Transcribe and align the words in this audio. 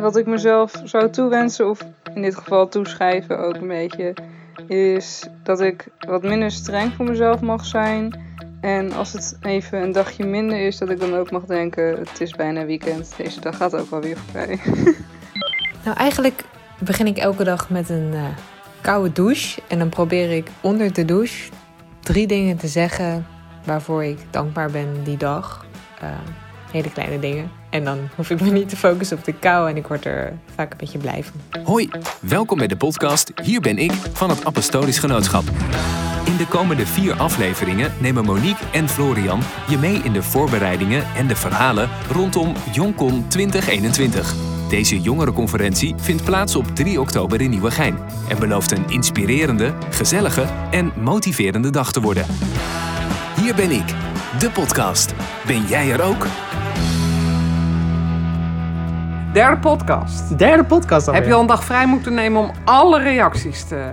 wat 0.00 0.16
ik 0.16 0.26
mezelf 0.26 0.80
zou 0.84 1.10
toewensen, 1.10 1.68
of 1.68 1.80
in 2.14 2.22
dit 2.22 2.34
geval 2.34 2.68
toeschrijven 2.68 3.38
ook 3.38 3.54
een 3.54 3.68
beetje, 3.68 4.14
is 4.66 5.26
dat 5.42 5.60
ik 5.60 5.88
wat 5.98 6.22
minder 6.22 6.50
streng 6.50 6.92
voor 6.92 7.04
mezelf 7.04 7.40
mag 7.40 7.64
zijn. 7.64 8.26
En 8.60 8.92
als 8.92 9.12
het 9.12 9.38
even 9.42 9.82
een 9.82 9.92
dagje 9.92 10.24
minder 10.24 10.66
is, 10.66 10.78
dat 10.78 10.90
ik 10.90 11.00
dan 11.00 11.14
ook 11.14 11.30
mag 11.30 11.44
denken: 11.44 11.98
het 11.98 12.20
is 12.20 12.30
bijna 12.30 12.64
weekend, 12.64 13.14
deze 13.16 13.40
dag 13.40 13.56
gaat 13.56 13.76
ook 13.76 13.90
wel 13.90 14.00
weer 14.00 14.16
voorbij. 14.16 14.58
Nou, 15.84 15.96
eigenlijk 15.96 16.44
begin 16.78 17.06
ik 17.06 17.16
elke 17.16 17.44
dag 17.44 17.70
met 17.70 17.88
een 17.88 18.10
uh, 18.12 18.24
koude 18.80 19.12
douche. 19.12 19.60
En 19.68 19.78
dan 19.78 19.88
probeer 19.88 20.30
ik 20.30 20.48
onder 20.60 20.92
de 20.92 21.04
douche 21.04 21.50
drie 22.00 22.26
dingen 22.26 22.56
te 22.56 22.68
zeggen 22.68 23.26
waarvoor 23.64 24.04
ik 24.04 24.18
dankbaar 24.30 24.70
ben 24.70 25.04
die 25.04 25.16
dag. 25.16 25.66
Uh, 26.02 26.08
hele 26.72 26.92
kleine 26.92 27.18
dingen. 27.18 27.50
En 27.70 27.84
dan 27.84 27.98
hoef 28.14 28.30
ik 28.30 28.40
me 28.40 28.50
niet 28.50 28.68
te 28.68 28.76
focussen 28.76 29.18
op 29.18 29.24
de 29.24 29.32
kou 29.32 29.70
en 29.70 29.76
ik 29.76 29.86
word 29.86 30.04
er 30.04 30.38
vaak 30.54 30.70
een 30.70 30.76
beetje 30.76 30.98
blij 30.98 31.24
van. 31.24 31.62
Hoi, 31.64 31.88
welkom 32.20 32.58
bij 32.58 32.66
de 32.66 32.76
podcast 32.76 33.32
Hier 33.42 33.60
ben 33.60 33.78
ik 33.78 33.92
van 34.12 34.30
het 34.30 34.44
Apostolisch 34.44 34.98
Genootschap. 34.98 35.44
In 36.24 36.36
de 36.36 36.46
komende 36.48 36.86
vier 36.86 37.14
afleveringen 37.14 37.92
nemen 38.00 38.24
Monique 38.24 38.64
en 38.72 38.88
Florian 38.88 39.40
je 39.68 39.78
mee 39.78 39.94
in 39.94 40.12
de 40.12 40.22
voorbereidingen 40.22 41.04
en 41.16 41.26
de 41.26 41.36
verhalen 41.36 41.88
rondom 42.12 42.54
Joncon 42.72 43.28
2021. 43.28 44.34
Deze 44.68 45.00
jongerenconferentie 45.00 45.94
vindt 45.96 46.24
plaats 46.24 46.56
op 46.56 46.66
3 46.74 47.00
oktober 47.00 47.40
in 47.40 47.50
Nieuwegein 47.50 47.98
en 48.28 48.38
belooft 48.38 48.70
een 48.70 48.84
inspirerende, 48.88 49.74
gezellige 49.90 50.44
en 50.70 50.92
motiverende 50.96 51.70
dag 51.70 51.92
te 51.92 52.00
worden. 52.00 52.26
Hier 53.40 53.54
ben 53.54 53.70
ik, 53.70 53.94
de 54.38 54.50
podcast. 54.50 55.14
Ben 55.46 55.66
jij 55.66 55.92
er 55.92 56.02
ook? 56.02 56.26
Derde 59.38 59.58
podcast. 59.58 60.38
Derde 60.38 60.64
podcast 60.64 61.06
alweer. 61.06 61.22
Heb 61.22 61.30
je 61.30 61.36
al 61.36 61.40
een 61.40 61.46
dag 61.46 61.64
vrij 61.64 61.86
moeten 61.86 62.14
nemen 62.14 62.40
om 62.42 62.50
alle 62.64 63.00
reacties 63.00 63.64
te... 63.64 63.90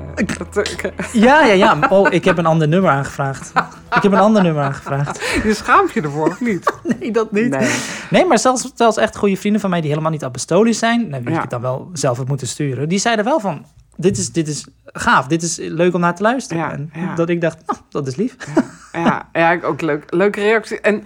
Ja, 1.11 1.43
ja, 1.43 1.53
ja. 1.53 1.77
Oh, 1.89 2.13
ik 2.13 2.25
heb 2.25 2.38
een 2.38 2.45
ander 2.45 2.67
nummer 2.67 2.91
aangevraagd. 2.91 3.51
Ik 3.95 4.01
heb 4.01 4.11
een 4.11 4.17
ander 4.17 4.43
nummer 4.43 4.63
aangevraagd. 4.63 5.39
Je 5.43 5.53
schaamt 5.53 5.93
je 5.93 6.01
ervoor, 6.01 6.27
of 6.27 6.41
niet? 6.41 6.73
Nee, 6.99 7.11
dat 7.11 7.31
niet. 7.31 7.49
Nee. 7.49 7.69
Nee, 8.09 8.25
maar 8.25 8.39
zelfs, 8.39 8.71
zelfs 8.75 8.97
echt 8.97 9.16
goede 9.16 9.38
vrienden 9.38 9.61
van 9.61 9.69
mij 9.69 9.81
die 9.81 9.89
helemaal 9.89 10.11
niet 10.11 10.23
apostolisch 10.23 10.79
zijn, 10.79 10.99
wie 11.11 11.29
Ja. 11.29 11.35
ik 11.35 11.41
het 11.41 11.49
dan 11.49 11.61
wel 11.61 11.89
zelf 11.93 12.17
heb 12.17 12.27
moeten 12.27 12.47
sturen, 12.47 12.89
die 12.89 12.99
zeiden 12.99 13.25
wel 13.25 13.39
van, 13.39 13.66
dit 13.95 14.17
is, 14.17 14.31
dit 14.31 14.47
is 14.47 14.66
gaaf, 14.85 15.27
dit 15.27 15.43
is 15.43 15.57
leuk 15.61 15.93
om 15.93 15.99
naar 15.99 16.16
te 16.16 16.21
luisteren. 16.21 16.63
Ja, 16.63 16.71
en 16.71 16.89
ja. 16.93 17.16
dat 17.16 17.29
ik 17.29 17.41
dacht, 17.41 17.57
nou, 17.66 17.79
dat 17.89 18.07
is 18.07 18.16
lief. 18.16 18.35
Ja, 18.91 19.29
ja 19.33 19.59
ook 19.61 19.81
leuk. 19.81 20.13
Leuke 20.13 20.41
reactie. 20.41 20.79
En 20.79 21.03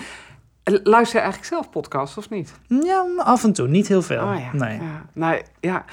luister 0.83 1.15
je 1.15 1.23
eigenlijk 1.23 1.53
zelf 1.53 1.69
podcasts, 1.69 2.17
of 2.17 2.29
niet? 2.29 2.51
Ja, 2.67 3.05
af 3.17 3.43
en 3.43 3.53
toe, 3.53 3.67
niet 3.67 3.87
heel 3.87 4.01
veel. 4.01 4.23
Oh 4.23 4.39
ja. 4.39 4.49
Nee. 4.53 4.79
Ja, 4.79 5.05
nou, 5.13 5.41
ja. 5.59 5.85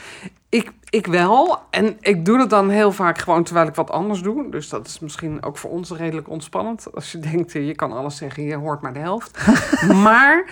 Ik, 0.49 0.73
ik 0.91 1.07
wel. 1.07 1.59
En 1.71 1.97
ik 2.01 2.25
doe 2.25 2.39
het 2.41 2.51
dan 2.51 2.69
heel 2.69 2.93
vaak 2.93 3.19
gewoon 3.19 3.43
terwijl 3.43 3.67
ik 3.69 3.75
wat 3.75 3.91
anders 3.91 4.23
doe. 4.23 4.51
Dus 4.51 4.69
dat 4.69 4.87
is 4.87 4.99
misschien 4.99 5.43
ook 5.43 5.59
voor 5.59 5.71
ons 5.71 5.91
redelijk 5.91 6.29
ontspannend. 6.29 6.87
Als 6.95 7.13
je 7.13 7.19
denkt, 7.31 7.55
eh, 7.55 7.67
je 7.67 7.75
kan 7.75 7.93
alles 7.93 8.17
zeggen, 8.17 8.43
je 8.43 8.57
hoort 8.57 8.81
maar 8.81 8.93
de 8.93 8.99
helft. 8.99 9.47
maar 10.07 10.45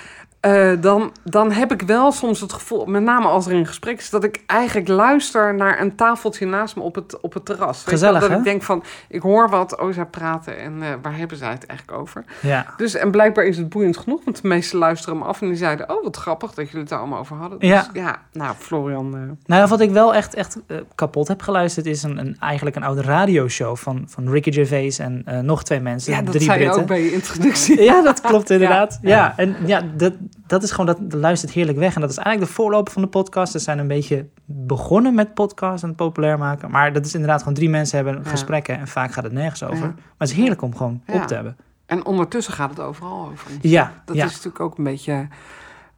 eh, 0.44 0.72
dan, 0.80 1.12
dan 1.22 1.52
heb 1.52 1.72
ik 1.72 1.82
wel 1.82 2.12
soms 2.12 2.40
het 2.40 2.52
gevoel, 2.52 2.86
met 2.86 3.02
name 3.02 3.26
als 3.26 3.46
er 3.46 3.52
een 3.52 3.66
gesprek 3.66 3.98
is, 3.98 4.10
dat 4.10 4.24
ik 4.24 4.42
eigenlijk 4.46 4.88
luister 4.88 5.54
naar 5.54 5.80
een 5.80 5.94
tafeltje 5.96 6.46
naast 6.46 6.76
me 6.76 6.82
op 6.82 6.94
het, 6.94 7.20
op 7.20 7.32
het 7.34 7.44
terras. 7.44 7.84
Gezellig, 7.86 8.20
Dat 8.20 8.30
ik 8.30 8.44
denk 8.44 8.62
van, 8.62 8.82
ik 9.08 9.22
hoor 9.22 9.48
wat, 9.48 9.80
oh, 9.80 9.92
zij 9.92 10.04
praten 10.04 10.58
en 10.58 10.82
eh, 10.82 10.88
waar 11.02 11.16
hebben 11.16 11.36
zij 11.36 11.50
het 11.50 11.66
eigenlijk 11.66 11.98
over? 12.00 12.24
Ja. 12.40 12.66
Dus, 12.76 12.94
en 12.94 13.10
blijkbaar 13.10 13.44
is 13.44 13.56
het 13.56 13.68
boeiend 13.68 13.96
genoeg, 13.96 14.20
want 14.24 14.42
de 14.42 14.48
meesten 14.48 14.78
luisteren 14.78 15.18
me 15.18 15.24
af 15.24 15.40
en 15.40 15.46
die 15.48 15.56
zeiden, 15.56 15.90
oh, 15.90 16.02
wat 16.04 16.16
grappig 16.16 16.54
dat 16.54 16.64
jullie 16.64 16.80
het 16.80 16.88
daar 16.88 16.98
allemaal 16.98 17.18
over 17.18 17.36
hadden. 17.36 17.58
Dus, 17.58 17.68
Ja. 17.68 17.88
ja, 17.92 18.22
nou, 18.32 18.54
Florian... 18.58 19.14
eh, 19.14 19.20
Nou, 19.46 19.68
wat 19.68 19.80
ik 19.80 19.90
wel 19.90 20.14
echt, 20.14 20.23
echt 20.32 20.58
eh, 20.66 20.76
kapot 20.94 21.28
heb 21.28 21.42
geluisterd, 21.42 21.86
is 21.86 22.02
een, 22.02 22.18
een, 22.18 22.36
eigenlijk 22.38 22.76
een 22.76 22.82
oude 22.82 23.02
radioshow 23.02 23.76
van, 23.76 24.04
van 24.08 24.30
Ricky 24.30 24.52
Gervais 24.52 24.98
en 24.98 25.22
eh, 25.24 25.38
nog 25.38 25.62
twee 25.64 25.80
mensen, 25.80 26.12
Ja, 26.12 26.22
dat 26.22 26.32
drie 26.32 26.44
zei 26.44 26.62
je 26.62 26.72
ook 26.72 26.86
bij 26.86 27.02
je 27.02 27.12
introductie. 27.12 27.82
Ja, 27.82 28.02
dat 28.02 28.20
klopt 28.20 28.50
inderdaad. 28.56 28.98
Ja, 29.02 29.34
en 29.36 29.56
ja, 29.66 29.82
dat, 29.96 30.12
dat 30.46 30.62
is 30.62 30.70
gewoon, 30.70 30.86
dat, 30.86 30.98
dat 31.00 31.20
luistert 31.20 31.52
heerlijk 31.52 31.78
weg. 31.78 31.94
En 31.94 32.00
dat 32.00 32.10
is 32.10 32.16
eigenlijk 32.16 32.48
de 32.48 32.56
voorloper 32.56 32.92
van 32.92 33.02
de 33.02 33.08
podcast. 33.08 33.52
Ze 33.52 33.58
zijn 33.58 33.78
een 33.78 33.88
beetje 33.88 34.26
begonnen 34.44 35.14
met 35.14 35.34
podcast 35.34 35.82
en 35.82 35.88
het 35.88 35.96
populair 35.98 36.38
maken. 36.38 36.70
Maar 36.70 36.92
dat 36.92 37.06
is 37.06 37.14
inderdaad 37.14 37.38
gewoon 37.38 37.54
drie 37.54 37.68
mensen 37.70 37.96
hebben 37.96 38.22
Ja. 38.24 38.30
gesprekken 38.30 38.78
en 38.78 38.88
vaak 38.88 39.12
gaat 39.12 39.24
het 39.24 39.32
nergens 39.32 39.62
over. 39.62 39.78
Maar 39.78 39.94
het 40.18 40.28
is 40.28 40.34
heerlijk 40.34 40.62
om 40.62 40.76
gewoon 40.76 41.02
op 41.06 41.22
te 41.22 41.34
hebben. 41.34 41.56
En 41.86 42.04
ondertussen 42.06 42.52
gaat 42.54 42.70
het 42.70 42.80
overal 42.80 43.28
over. 43.32 43.50
Ja, 43.60 43.92
Dat 44.04 44.16
is 44.16 44.22
natuurlijk 44.22 44.60
ook 44.60 44.78
een 44.78 44.84
beetje... 44.84 45.28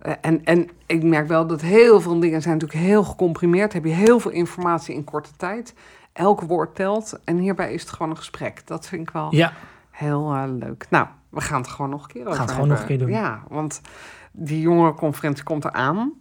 eh, 0.06 0.12
en, 0.21 0.44
en 0.44 0.69
ik 0.87 1.03
merk 1.03 1.28
wel 1.28 1.47
dat 1.47 1.61
heel 1.61 2.00
veel 2.00 2.21
dingen 2.21 2.43
zijn 2.43 2.55
natuurlijk 2.59 2.87
heel 2.87 3.05
gecomprimeerd. 3.05 3.72
Heb 3.72 3.84
je 3.84 3.93
heel 3.93 4.21
veel 4.21 4.31
informatie 4.31 4.94
in 4.94 5.05
korte 5.05 5.31
tijd. 5.37 5.75
Elk 6.12 6.41
woord 6.41 6.75
telt. 6.75 7.19
En 7.25 7.39
hierbij 7.39 7.72
is 7.72 7.81
het 7.81 7.91
gewoon 7.91 8.11
een 8.11 8.16
gesprek. 8.16 8.66
Dat 8.66 8.87
vind 8.87 9.03
ik 9.03 9.11
wel 9.11 9.34
Ja, 9.34 9.53
heel 9.91 10.33
eh, 10.34 10.45
leuk. 10.59 10.87
Nou, 10.91 11.06
we 11.28 11.41
gaan 11.41 11.61
het 11.61 11.71
gewoon 11.71 11.91
nog 11.91 12.03
een 12.03 12.09
keer 12.09 12.21
over 12.21 12.33
gaan 12.33 12.45
het 12.45 12.55
gewoon 12.55 12.69
nog 12.69 12.81
een 12.81 12.87
keer 12.87 12.99
doen. 12.99 13.11
Ja, 13.11 13.43
want 13.49 13.81
die 14.33 14.61
jongerenconferentie 14.61 15.45
komt 15.45 15.65
eraan. 15.65 16.12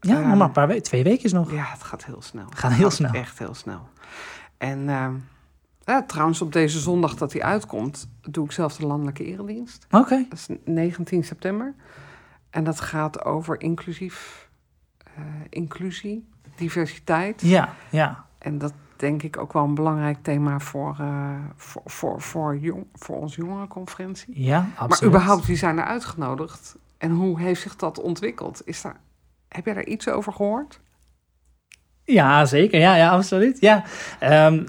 ja 0.00 0.20
Eh, 0.20 0.28
nog 0.28 0.36
maar 0.36 0.46
een 0.46 0.52
paar 0.52 0.66
weken, 0.66 0.82
twee 0.82 1.02
weken 1.02 1.34
nog. 1.34 1.52
Ja, 1.52 1.64
het 1.64 1.82
gaat 1.82 2.04
heel 2.04 2.22
snel. 2.22 2.46
Gaat 2.50 2.72
heel 2.72 2.84
Het 2.84 2.94
snel. 2.94 3.12
Echt 3.12 3.38
heel 3.38 3.54
snel. 3.54 3.88
En 4.58 4.88
ehm, 4.88 5.14
ja, 5.84 6.02
trouwens, 6.02 6.42
op 6.42 6.52
deze 6.52 6.78
zondag 6.78 7.14
dat 7.14 7.32
hij 7.32 7.42
uitkomt, 7.42 8.08
doe 8.20 8.44
ik 8.44 8.52
zelf 8.52 8.76
de 8.76 8.86
landelijke 8.86 9.24
eredienst. 9.24 9.86
Oké. 9.90 10.26
Dat 10.28 10.38
is 10.38 10.56
19 10.64 11.24
september. 11.24 11.74
En 12.50 12.64
dat 12.64 12.80
gaat 12.80 13.24
over 13.24 13.60
inclusief, 13.60 14.48
eh, 15.14 15.24
inclusie, 15.48 16.28
diversiteit. 16.56 17.40
Ja, 17.40 17.74
ja. 17.90 18.24
En 18.38 18.58
dat 18.58 18.72
denk 18.96 19.22
ik 19.22 19.38
ook 19.38 19.52
wel 19.52 19.64
een 19.64 19.74
belangrijk 19.74 20.22
thema 20.22 20.58
voor, 20.58 20.96
eh, 21.00 21.34
voor, 21.56 21.82
voor, 21.84 22.20
voor, 22.20 22.58
jong, 22.58 22.86
voor 22.94 23.16
onze 23.16 23.40
jongerenconferentie. 23.40 24.42
Ja, 24.44 24.68
absoluut. 24.76 24.88
Maar 24.88 25.20
überhaupt, 25.20 25.46
wie 25.46 25.56
zijn 25.56 25.78
er 25.78 25.84
uitgenodigd? 25.84 26.76
En 26.98 27.10
hoe 27.10 27.40
heeft 27.40 27.60
zich 27.60 27.76
dat 27.76 28.00
ontwikkeld? 28.00 28.62
Is 28.64 28.82
daar, 28.82 28.96
heb 29.48 29.64
jij 29.64 29.74
daar 29.74 29.86
iets 29.86 30.08
over 30.08 30.32
gehoord? 30.32 30.80
Ja, 32.04 32.44
zeker. 32.44 32.80
Ja, 32.80 32.94
ja 32.94 33.10
absoluut. 33.10 33.60
Ja. 33.60 33.84
Ehm, 34.18 34.64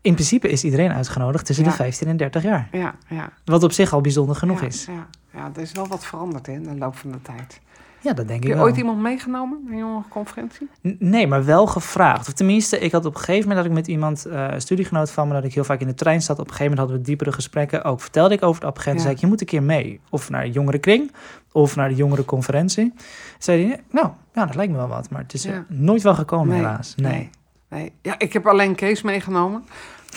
in 0.00 0.14
principe 0.14 0.48
is 0.48 0.64
iedereen 0.64 0.92
uitgenodigd 0.92 1.46
tussen 1.46 1.64
Ja. 1.64 1.70
de 1.70 1.76
15 1.76 2.08
en 2.08 2.16
30 2.16 2.42
jaar. 2.42 2.68
Ja, 2.72 2.94
ja. 3.08 3.32
Wat 3.44 3.62
op 3.62 3.72
zich 3.72 3.92
al 3.92 4.00
bijzonder 4.00 4.36
genoeg 4.36 4.60
ja, 4.60 4.66
is. 4.66 4.84
Ja, 4.84 5.06
ja, 5.36 5.50
er 5.54 5.60
is 5.62 5.72
wel 5.72 5.86
wat 5.86 6.04
veranderd 6.06 6.46
hè, 6.46 6.52
in 6.52 6.62
de 6.62 6.76
loop 6.76 6.96
van 6.96 7.12
de 7.12 7.22
tijd. 7.22 7.60
Ja, 8.00 8.12
dat 8.12 8.28
denk 8.28 8.30
Heb 8.30 8.42
ik 8.42 8.48
je 8.48 8.54
wel. 8.54 8.64
ooit 8.64 8.76
iemand 8.76 9.00
meegenomen 9.00 9.60
naar 9.64 9.72
een 9.72 9.78
jongerenconferentie? 9.78 10.68
Nee, 10.98 11.26
maar 11.26 11.44
wel 11.44 11.66
gevraagd. 11.66 12.26
Of 12.28 12.32
tenminste, 12.34 12.78
ik 12.78 12.92
had 12.92 13.04
op 13.04 13.14
een 13.14 13.20
gegeven 13.20 13.48
moment 13.48 13.56
dat 13.58 13.66
ik 13.66 13.72
met 13.82 13.86
iemand, 13.94 14.24
eh, 14.24 14.46
een 14.50 14.60
studiegenoot 14.60 15.10
van 15.10 15.28
me, 15.28 15.34
dat 15.34 15.44
ik 15.44 15.54
heel 15.54 15.64
vaak 15.64 15.80
in 15.80 15.86
de 15.86 15.94
trein 15.94 16.22
zat. 16.22 16.38
Op 16.38 16.44
een 16.44 16.50
gegeven 16.50 16.64
moment 16.70 16.80
hadden 16.80 16.98
we 16.98 17.04
diepere 17.04 17.32
gesprekken. 17.32 17.84
Ook 17.84 18.00
vertelde 18.00 18.34
ik 18.34 18.42
over 18.42 18.60
het 18.60 18.68
appagent. 18.70 18.96
Ja. 18.96 19.02
zei 19.02 19.14
ik, 19.14 19.20
je 19.20 19.26
moet 19.26 19.40
een 19.40 19.46
keer 19.46 19.62
mee. 19.62 20.00
Of 20.10 20.30
naar 20.30 20.42
de 20.44 20.50
jongerenkring, 20.50 21.12
of 21.52 21.76
naar 21.76 21.88
de 21.88 21.94
jongerenconferentie. 21.94 22.92
Zei 23.38 23.66
hij, 23.66 23.80
nou, 23.90 24.08
ja, 24.34 24.46
dat 24.46 24.54
lijkt 24.54 24.72
me 24.72 24.78
wel 24.78 24.88
wat. 24.88 25.10
Maar 25.10 25.22
het 25.22 25.34
is 25.34 25.44
er 25.44 25.54
Ja. 25.54 25.64
nooit 25.68 26.02
wel 26.02 26.14
gekomen, 26.14 26.54
helaas. 26.56 26.94
Nee. 26.96 27.12
nee. 27.12 27.30
nee. 27.68 27.92
Ja, 28.02 28.18
ik 28.18 28.32
heb 28.32 28.46
alleen 28.46 28.74
Kees 28.74 29.02
meegenomen. 29.02 29.64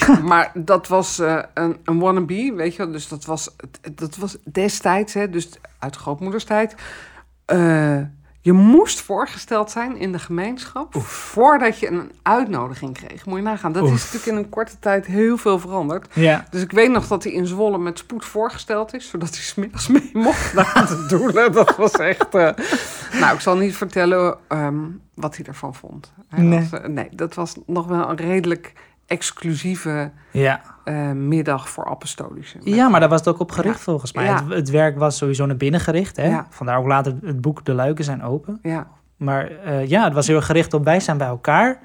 maar 0.24 0.52
dat 0.54 0.88
was 0.88 1.20
eh, 1.20 1.40
een, 1.54 1.78
een 1.84 2.00
wannabe, 2.00 2.54
weet 2.56 2.76
je 2.76 2.84
wel. 2.84 2.92
Dus 2.92 3.08
dat 3.08 3.26
was, 3.26 3.56
dat 3.96 4.16
was 4.16 4.38
destijds, 4.52 5.14
hè, 5.14 5.30
dus 5.30 5.50
uit 5.80 5.96
grootmoederstijd. 5.96 6.76
eh, 7.46 7.98
je 8.42 8.54
moest 8.54 9.02
voorgesteld 9.02 9.72
zijn 9.72 9.98
in 9.98 10.12
de 10.12 10.20
gemeenschap 10.20 10.96
voordat 11.02 11.80
je 11.80 11.88
een 11.92 12.12
uitnodiging 12.22 12.94
kreeg. 12.94 13.26
Moet 13.26 13.38
je 13.38 13.44
nagaan. 13.44 13.72
Dat 13.72 13.84
is 13.84 13.90
natuurlijk 13.92 14.26
in 14.26 14.36
een 14.36 14.50
korte 14.50 14.80
tijd 14.80 15.06
heel 15.06 15.38
veel 15.38 15.60
veranderd. 15.60 16.08
Ja, 16.14 16.46
Dus 16.50 16.62
ik 16.62 16.72
weet 16.72 16.92
nog 16.92 17.08
dat 17.08 17.24
hij 17.24 17.34
in 17.34 17.48
Zwolle 17.48 17.78
met 17.78 17.98
spoed 17.98 18.26
voorgesteld 18.26 18.94
is, 18.94 19.10
zodat 19.10 19.30
hij 19.30 19.40
smiddags 19.40 19.88
mee 19.88 20.10
mocht 20.14 20.54
naar 20.54 20.86
de 20.88 21.06
doelen. 21.08 21.52
Dat 21.52 21.76
was 21.76 21.92
echt. 21.92 22.36
eh, 22.36 22.50
Nou, 23.20 23.34
ik 23.34 23.40
zal 23.40 23.58
niet 23.58 23.76
vertellen 23.76 24.38
ehm, 24.48 24.80
wat 25.14 25.36
hij 25.38 25.46
ervan 25.46 25.76
vond. 25.76 26.14
Hij 26.30 26.44
Nee. 26.44 26.68
was, 26.72 26.80
nee, 26.88 27.10
dat 27.12 27.34
was 27.34 27.56
nog 27.66 27.88
wel 27.88 28.10
een 28.10 28.16
redelijk 28.18 28.74
exclusieve 29.10 30.12
ja. 30.32 30.62
eh, 30.84 31.12
middag 31.12 31.70
voor 31.70 31.86
apostolische. 31.90 32.58
ja, 32.64 32.90
maar 32.90 33.00
daar 33.00 33.10
was 33.10 33.20
het 33.20 33.28
ook 33.30 33.40
op 33.40 33.52
gericht 33.52 33.78
Ja. 33.78 33.84
volgens 33.84 34.14
mij. 34.14 34.26
Ja. 34.26 34.44
Het, 34.44 34.54
het 34.54 34.70
werk 34.70 34.98
was 34.98 35.18
sowieso 35.18 35.46
naar 35.46 35.58
binnen 35.58 35.80
gericht. 35.80 36.18
Hè? 36.18 36.28
Ja. 36.28 36.48
Vandaar 36.50 36.78
ook 36.78 36.88
later 36.88 37.16
het 37.24 37.42
boek 37.42 37.66
De 37.66 37.74
Luiken 37.74 38.04
zijn 38.04 38.24
open. 38.24 38.60
Ja, 38.62 38.88
Maar 39.18 39.52
eh, 39.52 39.88
ja, 39.88 40.04
het 40.04 40.14
was 40.14 40.28
heel 40.28 40.36
erg 40.36 40.46
gericht 40.46 40.74
op 40.74 40.84
wij 40.84 41.00
zijn 41.00 41.18
bij 41.18 41.28
elkaar. 41.28 41.80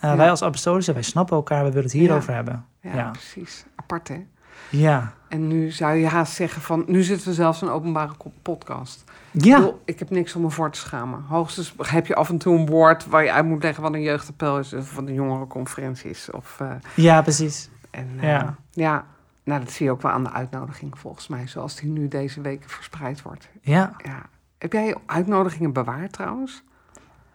Eh. 0.00 0.14
Wij 0.14 0.30
als 0.30 0.42
apostolische, 0.42 0.92
wij 0.92 1.02
snappen 1.02 1.36
elkaar, 1.36 1.58
we 1.64 1.68
willen 1.68 1.82
het 1.82 1.92
hierover 1.92 2.34
hebben. 2.34 2.64
ja, 2.80 3.10
precies. 3.10 3.64
Apart, 3.76 4.08
hè? 4.08 4.26
Ja. 4.70 5.12
En 5.28 5.46
nu 5.48 5.70
zou 5.70 5.94
je 5.96 6.06
haast 6.06 6.32
zeggen 6.32 6.62
van... 6.62 6.84
Nu 6.86 7.02
zitten 7.02 7.28
we 7.28 7.34
zelfs 7.34 7.62
een 7.62 7.68
openbare 7.68 8.12
ko- 8.16 8.32
Ik, 9.32 9.44
Ja. 9.44 9.56
bedoel, 9.56 9.80
ik 9.84 9.98
heb 9.98 10.10
niks 10.10 10.34
om 10.34 10.42
me 10.42 10.50
voor 10.50 10.70
te 10.70 10.78
schamen. 10.78 11.22
Hoogstens 11.28 11.74
heb 11.78 12.06
je 12.06 12.14
af 12.14 12.28
en 12.28 12.38
toe 12.38 12.58
een 12.58 12.66
woord... 12.66 13.06
waar 13.06 13.24
je 13.24 13.32
uit 13.32 13.44
moet 13.46 13.62
leggen 13.62 13.82
wat 13.82 13.94
een 13.94 14.02
jeugdappel 14.02 14.58
is... 14.58 14.72
of 14.72 14.94
wat 14.94 15.06
een 15.06 15.14
jongerenconferentie 15.14 16.10
is. 16.10 16.30
Of, 16.30 16.56
eh, 16.60 16.70
ja, 16.96 17.22
precies. 17.22 17.68
En 17.90 18.08
eh, 18.20 18.22
Ja. 18.28 18.56
ja. 18.70 19.04
nou 19.44 19.60
dat 19.64 19.70
zie 19.72 19.86
je 19.86 19.92
ook 19.92 20.02
wel 20.02 20.12
aan 20.12 20.24
de 20.24 20.32
uitnodiging 20.32 20.98
volgens 20.98 21.28
mij, 21.28 21.46
zoals 21.46 21.76
die 21.76 21.90
nu 21.90 22.08
deze 22.08 22.40
week 22.40 22.62
verspreid 22.66 23.22
wordt. 23.22 23.48
Ja. 23.60 23.92
Ja. 24.04 24.22
Heb 24.58 24.72
jij 24.72 24.96
uitnodigingen 25.06 25.72
bewaard 25.72 26.12
trouwens? 26.12 26.62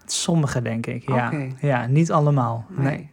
Sommige, 0.06 0.62
denk 0.62 0.86
ik. 0.86 1.09
Ja, 1.09 1.31
ja 1.59 1.86
niet 1.86 2.12
allemaal. 2.12 2.65
Nee. 2.69 2.86
Nee. 2.86 3.09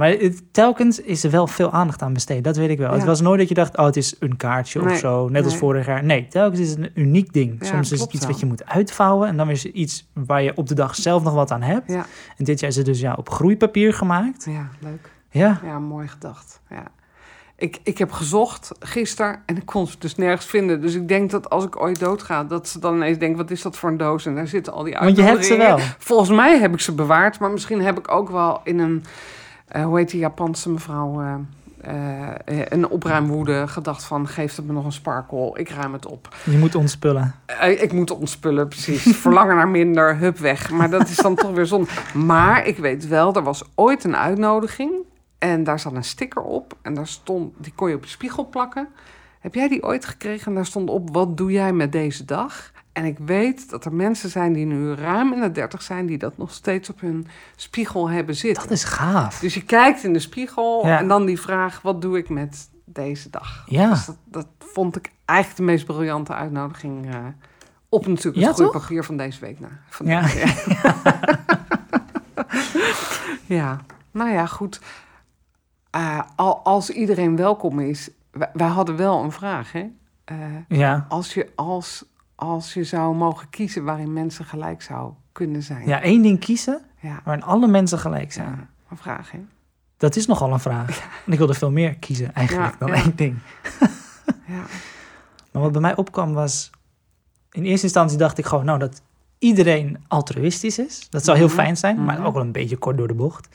Maar 0.00 0.10
het, 0.10 0.42
telkens 0.52 1.00
is 1.00 1.24
er 1.24 1.30
wel 1.30 1.46
veel 1.46 1.70
aandacht 1.70 2.02
aan 2.02 2.12
besteed. 2.12 2.44
Dat 2.44 2.56
weet 2.56 2.68
ik 2.70 2.78
wel. 2.78 2.90
Ja. 2.90 2.96
Het 2.96 3.04
was 3.04 3.20
nooit 3.20 3.38
dat 3.38 3.48
je 3.48 3.54
dacht, 3.54 3.76
oh, 3.76 3.84
het 3.84 3.96
is 3.96 4.16
een 4.18 4.36
kaartje 4.36 4.82
of 4.82 4.96
zo. 4.96 5.28
Net 5.28 5.44
als 5.44 5.56
vorig 5.56 5.86
jaar. 5.86 6.04
Nee, 6.04 6.26
telkens 6.28 6.60
is 6.60 6.70
het 6.70 6.78
een 6.78 6.90
uniek 6.94 7.32
ding. 7.32 7.56
Ja, 7.60 7.66
Soms 7.66 7.92
is 7.92 8.00
het 8.00 8.12
iets 8.12 8.22
wel. 8.22 8.30
wat 8.30 8.40
je 8.40 8.46
moet 8.46 8.66
uitvouwen. 8.66 9.28
En 9.28 9.36
dan 9.36 9.50
is 9.50 9.62
het 9.62 9.72
iets 9.72 10.10
waar 10.12 10.42
je 10.42 10.56
op 10.56 10.68
de 10.68 10.74
dag 10.74 10.94
zelf 10.94 11.22
nog 11.22 11.34
wat 11.34 11.50
aan 11.50 11.62
hebt. 11.62 11.92
Ja, 11.92 12.06
En 12.36 12.44
dit 12.44 12.60
jaar 12.60 12.70
is 12.70 12.76
het 12.76 12.86
dus 12.86 13.00
ja, 13.00 13.14
op 13.14 13.30
groeipapier 13.30 13.94
gemaakt. 13.94 14.44
ja, 14.44 14.68
leuk. 14.80 15.10
Ja, 15.30 15.60
Ja, 15.64 15.78
mooi 15.78 16.08
gedacht. 16.08 16.60
Ja. 16.70 16.84
Ik, 17.56 17.78
ik 17.82 17.98
heb 17.98 18.12
gezocht 18.12 18.70
gisteren 18.78 19.42
en 19.46 19.56
ik 19.56 19.66
kon 19.66 19.86
ze 19.86 19.96
dus 19.98 20.14
nergens 20.16 20.46
vinden. 20.46 20.80
Dus 20.80 20.94
ik 20.94 21.08
denk 21.08 21.30
dat 21.30 21.50
als 21.50 21.64
ik 21.64 21.80
ooit 21.80 21.98
doodga, 21.98 22.44
dat 22.44 22.68
ze 22.68 22.78
dan 22.78 22.94
ineens 22.94 23.18
denken: 23.18 23.38
wat 23.38 23.50
is 23.50 23.62
dat 23.62 23.76
voor 23.76 23.90
een 23.90 23.96
doos? 23.96 24.26
En 24.26 24.34
daar 24.34 24.46
zitten 24.48 24.72
al 24.72 24.82
die 24.82 24.96
want 25.00 25.16
je 25.16 25.22
hebt 25.22 25.44
ze 25.44 25.50
uitnodigingen. 25.50 25.88
wel. 25.88 25.96
Volgens 25.98 26.30
mij 26.30 26.58
heb 26.58 26.72
ik 26.72 26.80
ze 26.80 26.94
bewaard, 26.94 27.38
maar 27.40 27.50
misschien 27.50 27.82
heb 27.82 27.98
ik 27.98 28.10
ook 28.10 28.30
wel 28.30 28.60
in 28.64 28.78
een, 28.78 29.04
eh, 29.70 29.84
hoe 29.84 29.98
heet 29.98 30.10
die 30.10 30.20
Japanse 30.20 30.70
mevrouw, 30.70 31.22
eh, 31.22 31.34
eh, 32.44 32.66
een 32.68 32.88
opruimwoede 32.88 33.68
gedacht 33.68 34.04
van: 34.04 34.28
geef 34.28 34.56
het 34.56 34.66
me 34.66 34.72
nog 34.72 34.84
een 34.84 34.92
sparkle, 34.92 35.58
ik 35.58 35.68
ruim 35.68 35.92
het 35.92 36.06
op. 36.06 36.34
Je 36.44 36.58
moet 36.58 36.74
ontspullen. 36.74 37.34
Ik 37.60 37.92
moet 37.92 38.10
ontspullen, 38.10 38.68
precies. 38.68 39.02
Verlangen 39.16 39.56
naar 39.56 39.68
minder, 39.68 40.16
hup 40.16 40.38
weg. 40.38 40.70
Maar 40.70 40.90
dat 40.90 41.08
is 41.08 41.16
dan 41.16 41.34
toch 41.34 41.50
weer 41.50 41.66
zonde. 41.66 41.88
Maar 42.14 42.66
ik 42.66 42.76
weet 42.78 43.08
wel, 43.08 43.34
er 43.34 43.42
was 43.42 43.64
ooit 43.74 44.04
een 44.04 44.16
uitnodiging. 44.16 44.92
En 45.38 45.64
daar 45.64 45.80
zat 45.80 45.92
een 45.92 46.04
sticker 46.04 46.42
op. 46.42 46.76
En 46.82 46.94
daar 46.94 47.06
stond, 47.06 47.54
die 47.58 47.72
kon 47.74 47.88
je 47.88 47.94
op 47.94 48.04
je 48.04 48.10
spiegel 48.10 48.48
plakken. 48.48 48.88
Heb 49.40 49.54
jij 49.54 49.68
die 49.68 49.82
ooit 49.82 50.04
gekregen? 50.04 50.46
En 50.46 50.54
daar 50.54 50.66
stond 50.66 50.90
op, 50.90 51.08
wat 51.12 51.36
doe 51.36 51.52
jij 51.52 51.72
met 51.72 51.92
deze 51.92 52.24
dag? 52.24 52.72
En 52.92 53.04
ik 53.04 53.18
weet 53.18 53.70
dat 53.70 53.84
er 53.84 53.92
mensen 53.94 54.30
zijn 54.30 54.52
die 54.52 54.66
nu 54.66 54.94
ruim 54.94 55.32
in 55.32 55.40
de 55.40 55.52
dertig 55.52 55.82
zijn... 55.82 56.06
die 56.06 56.18
dat 56.18 56.36
nog 56.38 56.52
steeds 56.52 56.90
op 56.90 57.00
hun 57.00 57.26
spiegel 57.56 58.10
hebben 58.10 58.36
zitten. 58.36 58.62
Dat 58.62 58.72
is 58.72 58.84
gaaf. 58.84 59.38
Dus 59.38 59.54
je 59.54 59.64
kijkt 59.64 60.04
in 60.04 60.12
de 60.12 60.18
spiegel 60.18 60.86
Ja. 60.86 60.98
en 60.98 61.08
dan 61.08 61.26
die 61.26 61.40
vraag... 61.40 61.82
wat 61.82 62.02
doe 62.02 62.18
ik 62.18 62.28
met 62.28 62.68
deze 62.84 63.30
dag? 63.30 63.64
Ja. 63.66 63.88
Dus 63.90 64.06
dat, 64.06 64.16
dat 64.24 64.46
vond 64.58 64.96
ik 64.96 65.10
eigenlijk 65.24 65.58
de 65.60 65.66
meest 65.66 65.84
briljante 65.86 66.34
uitnodiging... 66.34 67.10
eh, 67.14 67.18
op 67.88 68.06
natuurlijk 68.06 68.42
Ja, 68.42 68.48
het 68.48 68.56
toch? 68.56 68.68
groeipapier 68.68 69.04
van 69.04 69.16
deze 69.16 69.40
week. 69.40 69.60
Nou, 69.60 69.72
van 69.88 70.06
Ja. 70.06 70.26
ja, 73.46 73.80
nou 74.10 74.30
ja, 74.30 74.46
goed. 74.46 74.80
Eh, 75.90 76.20
al, 76.36 76.58
als 76.64 76.90
iedereen 76.90 77.36
welkom 77.36 77.80
is... 77.80 78.10
Wij, 78.30 78.50
wij 78.52 78.66
hadden 78.68 78.96
wel 78.96 79.22
een 79.22 79.32
vraag, 79.32 79.72
hè? 79.72 79.86
Eh, 80.24 80.36
Ja. 80.68 81.06
als, 81.08 81.34
je, 81.34 81.50
als, 81.54 82.04
als 82.40 82.74
je 82.74 82.84
zou 82.84 83.14
mogen 83.14 83.50
kiezen 83.50 83.84
waarin 83.84 84.12
mensen 84.12 84.44
gelijk 84.44 84.82
zou 84.82 85.12
kunnen 85.32 85.62
zijn. 85.62 85.86
ja, 85.86 86.02
één 86.02 86.22
ding 86.22 86.40
kiezen 86.40 86.82
ja. 87.00 87.20
waarin 87.24 87.44
alle 87.44 87.66
mensen 87.66 87.98
gelijk 87.98 88.32
zijn. 88.32 88.48
ja 88.48 88.68
een 88.90 88.96
vraag, 88.96 89.30
hè? 89.30 89.38
Dat 89.96 90.16
is 90.16 90.26
nogal 90.26 90.52
een 90.52 90.60
vraag. 90.60 91.08
En 91.26 91.32
ik 91.32 91.38
wilde 91.38 91.54
veel 91.54 91.70
meer 91.70 91.94
kiezen 91.94 92.34
eigenlijk 92.34 92.78
dan 92.78 92.92
één 92.92 93.16
ding. 93.16 93.38
Ja. 94.46 94.62
Maar 95.50 95.62
wat 95.62 95.72
bij 95.72 95.80
mij 95.80 95.96
opkwam 95.96 96.32
was... 96.32 96.70
In 97.50 97.64
eerste 97.64 97.86
instantie 97.86 98.18
dacht 98.18 98.38
ik 98.38 98.46
gewoon... 98.46 98.64
Nou, 98.64 98.78
dat 98.78 99.02
iedereen 99.38 100.04
altruïstisch 100.08 100.78
is. 100.78 101.06
Dat 101.10 101.24
zou 101.24 101.36
heel 101.36 101.46
Mhm, 101.46 101.54
fijn 101.56 101.76
zijn, 101.76 102.04
maar 102.04 102.16
mhm. 102.16 102.26
ook 102.26 102.34
wel 102.34 102.42
een 102.42 102.52
beetje 102.52 102.76
kort 102.76 102.96
door 102.96 103.08
de 103.08 103.14
bocht. 103.14 103.48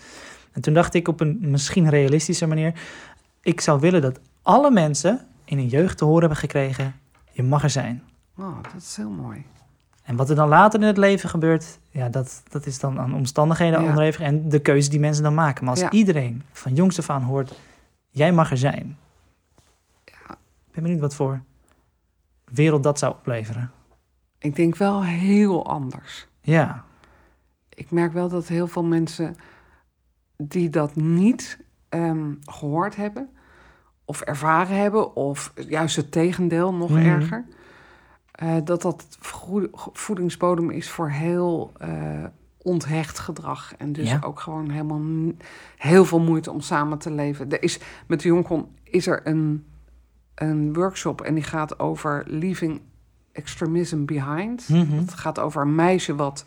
En 0.51 0.61
toen 0.61 0.73
dacht 0.73 0.93
ik 0.93 1.07
op 1.07 1.19
een 1.19 1.37
misschien 1.41 1.89
realistische 1.89 2.47
manier... 2.47 2.73
Ik 3.41 3.61
zou 3.61 3.79
willen 3.79 4.01
dat 4.01 4.19
alle 4.41 4.71
mensen 4.71 5.27
in 5.45 5.57
hun 5.57 5.67
jeugd 5.67 5.97
te 5.97 6.05
horen 6.05 6.19
hebben 6.19 6.37
gekregen... 6.37 6.95
Je 7.31 7.43
mag 7.43 7.63
er 7.63 7.69
zijn. 7.69 8.03
Oh, 8.37 8.63
dat 8.63 8.81
is 8.81 8.95
heel 8.95 9.09
mooi. 9.09 9.45
En 10.03 10.15
wat 10.15 10.29
er 10.29 10.35
dan 10.35 10.47
later 10.47 10.79
in 10.81 10.85
het 10.85 10.97
leven 10.97 11.29
gebeurt... 11.29 11.79
Ja, 11.89 12.09
dat, 12.09 12.43
dat 12.49 12.65
is 12.65 12.79
dan 12.79 12.99
aan 12.99 13.13
omstandigheden 13.13 13.81
Ja. 13.81 13.87
onderhevig. 13.87 14.21
En 14.21 14.49
de 14.49 14.59
keuze 14.59 14.89
die 14.89 14.99
mensen 14.99 15.23
dan 15.23 15.33
maken. 15.33 15.63
Maar 15.63 15.73
als 15.73 15.81
Ja. 15.83 15.91
iedereen 15.91 16.43
van 16.51 16.73
jongs 16.73 16.99
af 16.99 17.09
aan 17.09 17.21
hoort... 17.21 17.59
Jij 18.09 18.31
mag 18.31 18.51
er 18.51 18.57
zijn. 18.57 18.97
Ik 20.05 20.71
ben 20.71 20.83
benieuwd 20.83 20.99
wat 20.99 21.15
voor 21.15 21.41
wereld 22.51 22.83
dat 22.83 22.99
zou 22.99 23.13
opleveren. 23.13 23.71
Ik 24.37 24.55
denk 24.55 24.75
wel 24.75 25.03
heel 25.03 25.65
anders. 25.67 26.27
Ja, 26.41 26.83
Ik 27.69 27.91
merk 27.91 28.13
wel 28.13 28.29
dat 28.29 28.47
heel 28.47 28.67
veel 28.67 28.83
mensen 28.83 29.35
die 30.37 30.69
dat 30.69 30.95
niet 30.95 31.59
ehm, 31.89 32.33
gehoord 32.45 32.95
hebben, 32.95 33.29
of 34.05 34.21
ervaren 34.21 34.77
hebben, 34.77 35.15
of 35.15 35.53
juist 35.67 35.95
het 35.95 36.11
tegendeel, 36.11 36.73
nog 36.73 36.89
Mhm. 36.89 37.05
erger, 37.05 37.45
eh, 38.35 38.55
dat 38.63 38.81
dat 38.81 39.05
voedingsbodem 39.93 40.69
is 40.69 40.89
voor 40.89 41.09
heel 41.09 41.71
eh, 41.77 42.23
onthecht 42.57 43.19
gedrag. 43.19 43.73
En 43.77 43.93
dus 43.93 44.09
Ja. 44.09 44.19
ook 44.23 44.39
gewoon 44.39 44.69
helemaal 44.69 45.31
heel 45.77 46.05
veel 46.05 46.19
moeite 46.19 46.51
om 46.51 46.61
samen 46.61 46.97
te 46.97 47.11
leven. 47.11 47.51
Er 47.51 47.63
is, 47.63 47.79
met 48.07 48.21
de 48.21 48.27
Jonkon 48.27 48.67
is 48.83 49.07
er 49.07 49.27
een, 49.27 49.65
een 50.35 50.73
workshop 50.73 51.21
en 51.21 51.33
die 51.33 51.43
gaat 51.43 51.79
over 51.79 52.23
leaving 52.27 52.81
extremism 53.31 54.05
behind. 54.05 54.69
Mhm. 54.69 54.97
Het 54.97 55.13
gaat 55.13 55.39
over 55.39 55.61
een 55.61 55.75
meisje 55.75 56.15
wat 56.15 56.45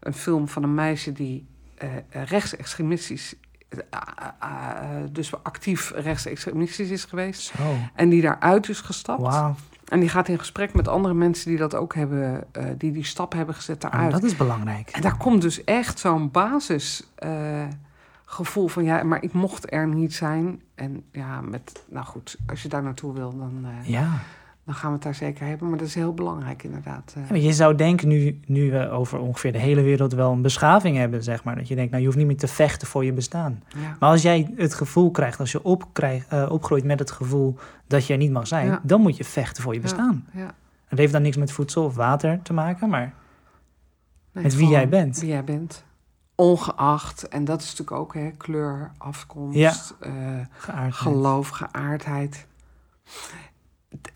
een 0.00 0.14
film 0.14 0.48
van 0.48 0.62
een 0.62 0.74
meisje 0.74 1.12
die 1.12 1.46
eh, 1.76 1.88
rechtsextremistisch, 2.24 3.34
eh, 3.68 3.78
eh, 4.40 5.04
dus 5.12 5.42
actief 5.42 5.90
rechtsextremistisch 5.94 6.90
is 6.90 7.04
geweest 7.04 7.40
zo. 7.42 7.74
en 7.94 8.08
die 8.08 8.22
daaruit 8.22 8.68
is 8.68 8.80
gestapt. 8.80 9.20
Wauw, 9.22 9.54
En 9.88 10.00
die 10.00 10.08
gaat 10.08 10.28
in 10.28 10.38
gesprek 10.38 10.74
met 10.74 10.88
andere 10.88 11.14
mensen 11.14 11.48
die 11.48 11.58
dat 11.58 11.74
ook 11.74 11.94
hebben, 11.94 12.44
eh, 12.52 12.64
die 12.78 12.92
die 12.92 13.04
stap 13.04 13.32
hebben 13.32 13.54
gezet 13.54 13.84
Oh, 13.84 13.90
daaruit. 13.90 14.12
dat 14.12 14.22
is 14.22 14.36
belangrijk. 14.36 14.90
En 14.90 15.00
daar 15.02 15.16
komt 15.16 15.42
dus 15.42 15.64
echt 15.64 15.98
zo'n 15.98 16.30
basis 16.30 17.10
eh, 17.14 17.64
van 18.66 18.84
ja, 18.84 19.02
maar 19.02 19.22
ik 19.22 19.32
mocht 19.32 19.72
er 19.72 19.86
niet 19.88 20.14
zijn. 20.14 20.62
En 20.74 21.04
ja, 21.10 21.40
met, 21.40 21.84
nou 21.88 22.06
goed, 22.06 22.36
als 22.46 22.62
je 22.62 22.68
daar 22.68 22.82
naartoe 22.82 23.12
wil, 23.14 23.36
dan, 23.38 23.64
eh, 23.64 23.88
Ja. 23.88 24.08
Dan 24.66 24.74
gaan 24.74 24.88
we 24.88 24.94
het 24.94 25.02
daar 25.04 25.14
zeker 25.14 25.46
hebben. 25.46 25.68
Maar 25.68 25.78
dat 25.78 25.86
is 25.86 25.94
heel 25.94 26.14
belangrijk 26.14 26.62
inderdaad. 26.62 27.12
eh. 27.16 27.22
Ja, 27.22 27.28
maar 27.30 27.38
je 27.38 27.52
zou 27.52 27.74
denken 27.74 28.08
nu, 28.08 28.40
nu 28.46 28.70
we 28.70 28.90
over 28.90 29.18
ongeveer 29.18 29.52
de 29.52 29.58
hele 29.58 29.82
wereld 29.82 30.12
wel 30.12 30.32
een 30.32 30.42
beschaving 30.42 30.96
hebben, 30.96 31.22
zeg 31.22 31.44
maar. 31.44 31.56
Dat 31.56 31.68
je 31.68 31.74
denkt, 31.74 31.90
nou 31.90 32.00
je 32.02 32.06
hoeft 32.08 32.18
niet 32.20 32.26
meer 32.28 32.36
te 32.36 32.48
vechten 32.48 32.88
voor 32.88 33.04
je 33.04 33.12
bestaan. 33.12 33.62
ja. 33.68 33.96
Maar 34.00 34.10
als 34.10 34.22
jij 34.22 34.52
het 34.56 34.74
gevoel 34.74 35.10
krijgt, 35.10 35.40
als 35.40 35.52
je 35.52 35.62
opkrijgt, 35.64 36.28
eh, 36.28 36.46
opgroeit 36.50 36.84
met 36.84 36.98
het 36.98 37.10
gevoel 37.10 37.56
dat 37.86 38.06
je 38.06 38.12
er 38.12 38.18
niet 38.18 38.30
mag 38.32 38.46
zijn, 38.46 38.66
Ja. 38.66 38.80
dan 38.82 39.00
moet 39.00 39.16
je 39.16 39.24
vechten 39.24 39.62
voor 39.62 39.74
je 39.74 39.80
bestaan. 39.80 40.26
Ja. 40.32 40.54
Het 40.86 40.98
heeft 40.98 41.12
dan 41.12 41.22
niks 41.22 41.36
met 41.36 41.52
voedsel 41.52 41.84
of 41.84 41.94
water 41.94 42.42
te 42.42 42.52
maken, 42.52 42.88
maar 42.88 43.14
Nee, 44.32 44.44
Met 44.44 44.56
wie 44.56 44.68
jij 44.68 44.88
bent. 44.88 45.20
Wie 45.20 45.28
jij 45.28 45.44
bent. 45.44 45.84
Ongeacht, 46.34 47.28
en 47.28 47.44
dat 47.44 47.60
is 47.60 47.70
natuurlijk 47.70 47.96
ook 47.98 48.14
hè, 48.14 48.30
kleur, 48.36 48.90
afkomst, 48.98 49.94
eh, 50.00 50.10
geaardheid. 50.50 50.94
geloof, 50.94 51.48
geaardheid. 51.48 52.46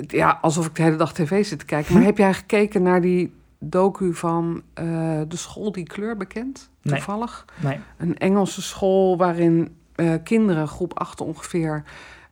Ja, 0.06 0.38
alsof 0.40 0.66
ik 0.66 0.74
de 0.74 0.82
hele 0.82 0.96
dag 0.96 1.12
tv 1.12 1.44
zit 1.44 1.58
te 1.58 1.64
kijken. 1.64 1.94
Maar 1.94 2.02
heb 2.12 2.18
jij 2.18 2.34
gekeken 2.34 2.82
naar 2.82 3.00
die 3.00 3.32
docu 3.58 4.14
van 4.14 4.62
eh, 4.74 4.84
de 5.28 5.36
school 5.36 5.72
die 5.72 5.84
kleur 5.84 6.16
bekend? 6.16 6.70
Toevallig. 6.82 7.44
Nee. 7.62 7.78
Een 7.96 8.18
Engelse 8.18 8.62
school 8.62 9.16
waarin 9.16 9.76
eh, 9.94 10.14
kinderen, 10.24 10.68
groep 10.68 10.98
8 10.98 11.20
ongeveer, 11.20 11.82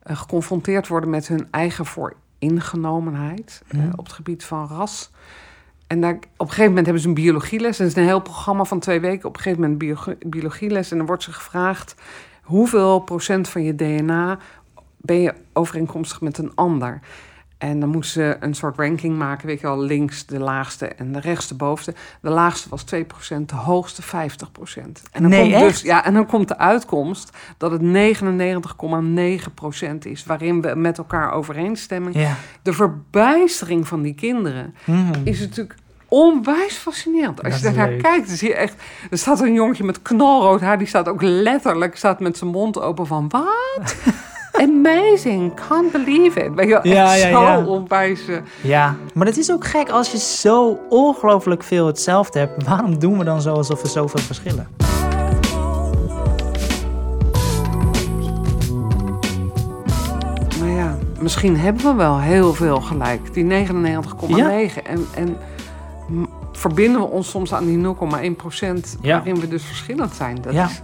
eh, 0.02 0.16
geconfronteerd 0.16 0.88
worden 0.88 1.10
met 1.10 1.28
hun 1.28 1.46
eigen 1.50 1.86
vooringenomenheid 1.86 3.62
Mhm. 3.72 3.88
op 3.96 4.04
het 4.04 4.12
gebied 4.14 4.44
van 4.44 4.66
ras. 4.68 5.10
En 5.86 6.00
daar, 6.00 6.14
op 6.14 6.20
een 6.38 6.46
gegeven 6.48 6.66
moment 6.68 6.84
hebben 6.84 7.02
ze 7.02 7.08
een 7.08 7.14
biologieles. 7.14 7.76
Dat 7.76 7.86
is 7.86 7.94
een 7.96 8.04
heel 8.04 8.20
programma 8.20 8.64
van 8.64 8.78
twee 8.80 9.00
weken. 9.00 9.28
Op 9.28 9.36
een 9.36 9.42
gegeven 9.42 9.60
moment 9.62 9.78
biologie- 9.78 10.16
biologieles. 10.26 10.90
En 10.90 10.96
dan 10.96 11.06
wordt 11.06 11.22
ze 11.22 11.32
gevraagd... 11.32 11.94
hoeveel 12.42 12.98
procent 12.98 13.48
van 13.48 13.62
je 13.62 13.74
DNA 13.74 14.38
ben 14.96 15.20
je 15.20 15.34
overeenkomstig 15.52 16.20
met 16.20 16.38
een 16.38 16.52
ander? 16.54 17.00
En 17.58 17.80
dan 17.80 17.88
moesten 17.88 18.22
ze 18.22 18.36
een 18.40 18.54
soort 18.54 18.76
ranking 18.78 19.18
maken. 19.18 19.46
Weet 19.46 19.60
je 19.60 19.66
wel, 19.66 19.78
links 19.80 20.26
de 20.26 20.38
laagste 20.38 20.86
en 20.86 21.12
de 21.12 21.20
rechts 21.20 21.48
de 21.48 21.54
bovenste. 21.54 21.94
De 22.20 22.30
laagste 22.30 22.68
was 22.68 22.84
2%, 22.94 22.98
de 23.46 23.54
hoogste 23.54 24.02
50%. 24.02 24.06
En 25.12 25.22
dan 25.22 25.30
Nee, 25.30 25.50
komt 25.50 25.62
dus, 25.62 25.80
ja, 25.80 26.04
en 26.04 26.14
dan 26.14 26.26
komt 26.26 26.48
de 26.48 26.58
uitkomst 26.58 27.36
dat 27.56 27.70
het 27.70 27.82
99,9% 27.82 27.86
is... 30.02 30.24
waarin 30.24 30.60
we 30.62 30.74
met 30.74 30.98
elkaar 30.98 31.32
overeenstemmen. 31.32 32.12
Ja. 32.18 32.34
De 32.62 32.72
verbijstering 32.72 33.88
van 33.88 34.02
die 34.02 34.14
kinderen 34.14 34.74
Mhm. 34.84 35.12
is 35.24 35.40
natuurlijk 35.40 35.74
onwijs 36.08 36.74
fascinerend. 36.74 37.42
Als 37.42 37.52
je 37.52 37.58
is 37.58 37.64
daar 37.64 37.74
naar 37.74 37.88
leuk. 37.88 38.02
kijkt, 38.02 38.28
dan 38.28 38.36
zie 38.36 38.48
je 38.48 38.54
echt... 38.54 38.74
Er 39.10 39.18
staat 39.18 39.40
een 39.40 39.52
jongetje 39.52 39.84
met 39.84 40.02
knalrood 40.02 40.60
haar, 40.60 40.78
die 40.78 40.86
staat 40.86 41.08
ook 41.08 41.22
letterlijk... 41.22 41.96
staat 41.96 42.20
met 42.20 42.36
zijn 42.36 42.50
mond 42.50 42.80
open 42.80 43.06
van, 43.06 43.28
wat? 43.28 43.96
Amazing, 44.62 45.54
can't 45.68 45.92
believe 45.92 46.40
it. 46.44 46.54
Weet 46.54 46.68
je 46.68 46.80
Ja, 46.82 47.14
echt 47.14 47.22
ja, 47.22 47.30
zo 47.30 47.40
ja. 47.42 47.64
onwijs... 47.64 48.20
Ja, 48.62 48.96
maar 49.14 49.26
het 49.26 49.36
is 49.36 49.52
ook 49.52 49.66
gek 49.66 49.88
als 49.90 50.10
je 50.12 50.18
zo 50.18 50.78
ongelooflijk 50.88 51.62
veel 51.62 51.86
hetzelfde 51.86 52.38
hebt. 52.38 52.64
Waarom 52.68 52.98
doen 52.98 53.18
we 53.18 53.24
dan 53.24 53.40
zo 53.42 53.52
alsof 53.54 53.82
we 53.82 53.88
zoveel 53.88 54.20
verschillen? 54.20 54.68
Maar 60.60 60.68
ja, 60.70 60.96
misschien 61.20 61.56
hebben 61.56 61.84
we 61.84 61.94
wel 61.94 62.20
heel 62.20 62.54
veel 62.54 62.80
gelijk. 62.80 63.34
Die 63.34 63.44
99,9. 63.44 64.82
En, 64.84 65.06
en 65.14 65.36
verbinden 66.52 67.00
we 67.00 67.06
ons 67.06 67.30
soms 67.30 67.54
aan 67.54 67.66
die 67.66 67.84
0,1 68.30 68.36
procent 68.36 68.96
Ja. 69.00 69.14
waarin 69.16 69.40
we 69.40 69.48
dus 69.48 69.64
verschillend 69.64 70.14
zijn. 70.14 70.38
Dat 70.42 70.52
Ja. 70.52 70.64
is, 70.64 70.80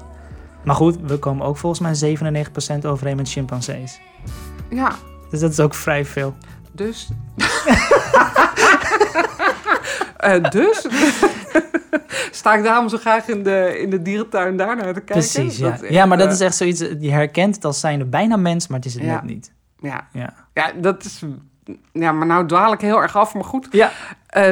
Maar 0.65 0.75
goed, 0.75 0.97
we 1.03 1.19
komen 1.19 1.47
ook 1.47 1.57
volgens 1.57 2.01
mij 2.01 2.17
97% 2.81 2.85
overeen 2.87 3.17
met 3.17 3.29
chimpansees. 3.31 4.01
ja, 4.71 4.93
Dus 5.31 5.41
dat 5.41 5.51
is 5.51 5.61
ook 5.61 5.75
vrij 5.75 6.05
veel. 6.05 6.35
dus... 6.73 7.09
Eh, 10.17 10.51
dus 10.51 10.87
sta 12.31 12.55
ik 12.55 12.63
daarom 12.65 12.89
zo 12.89 12.97
graag 12.99 13.29
in 13.29 13.43
de, 13.43 13.79
in 13.81 13.91
de 13.91 14.03
dierentuin 14.03 14.57
daar 14.57 14.77
naar 14.77 14.85
te 14.95 15.01
kijken. 15.01 15.15
Precies, 15.15 15.57
ja. 15.59 15.79
Ja, 15.89 16.07
maar 16.07 16.19
dat 16.19 16.27
eh, 16.27 16.33
is 16.33 16.41
echt 16.41 16.57
zoiets, 16.57 16.81
je 16.99 17.11
herkent 17.11 17.55
het 17.55 17.65
als 17.65 17.81
zijnde 17.81 18.05
bijna 18.05 18.37
mens, 18.37 18.67
maar 18.67 18.77
het 18.79 18.87
is 18.87 18.95
het 18.95 19.03
Ja. 19.03 19.13
net 19.13 19.23
niet. 19.23 19.53
Ja, 19.79 20.07
Ja. 20.13 20.35
ja, 20.55 20.73
dat 20.81 21.05
is... 21.05 21.23
Ja, 21.93 22.13
maar 22.13 22.27
nou 22.27 22.47
dwaal 22.47 22.73
ik 22.73 22.81
heel 22.81 23.03
erg 23.03 23.17
af, 23.17 23.35
maar 23.35 23.45
goed. 23.45 23.69
Ja. 23.71 23.91
Eh, 24.27 24.51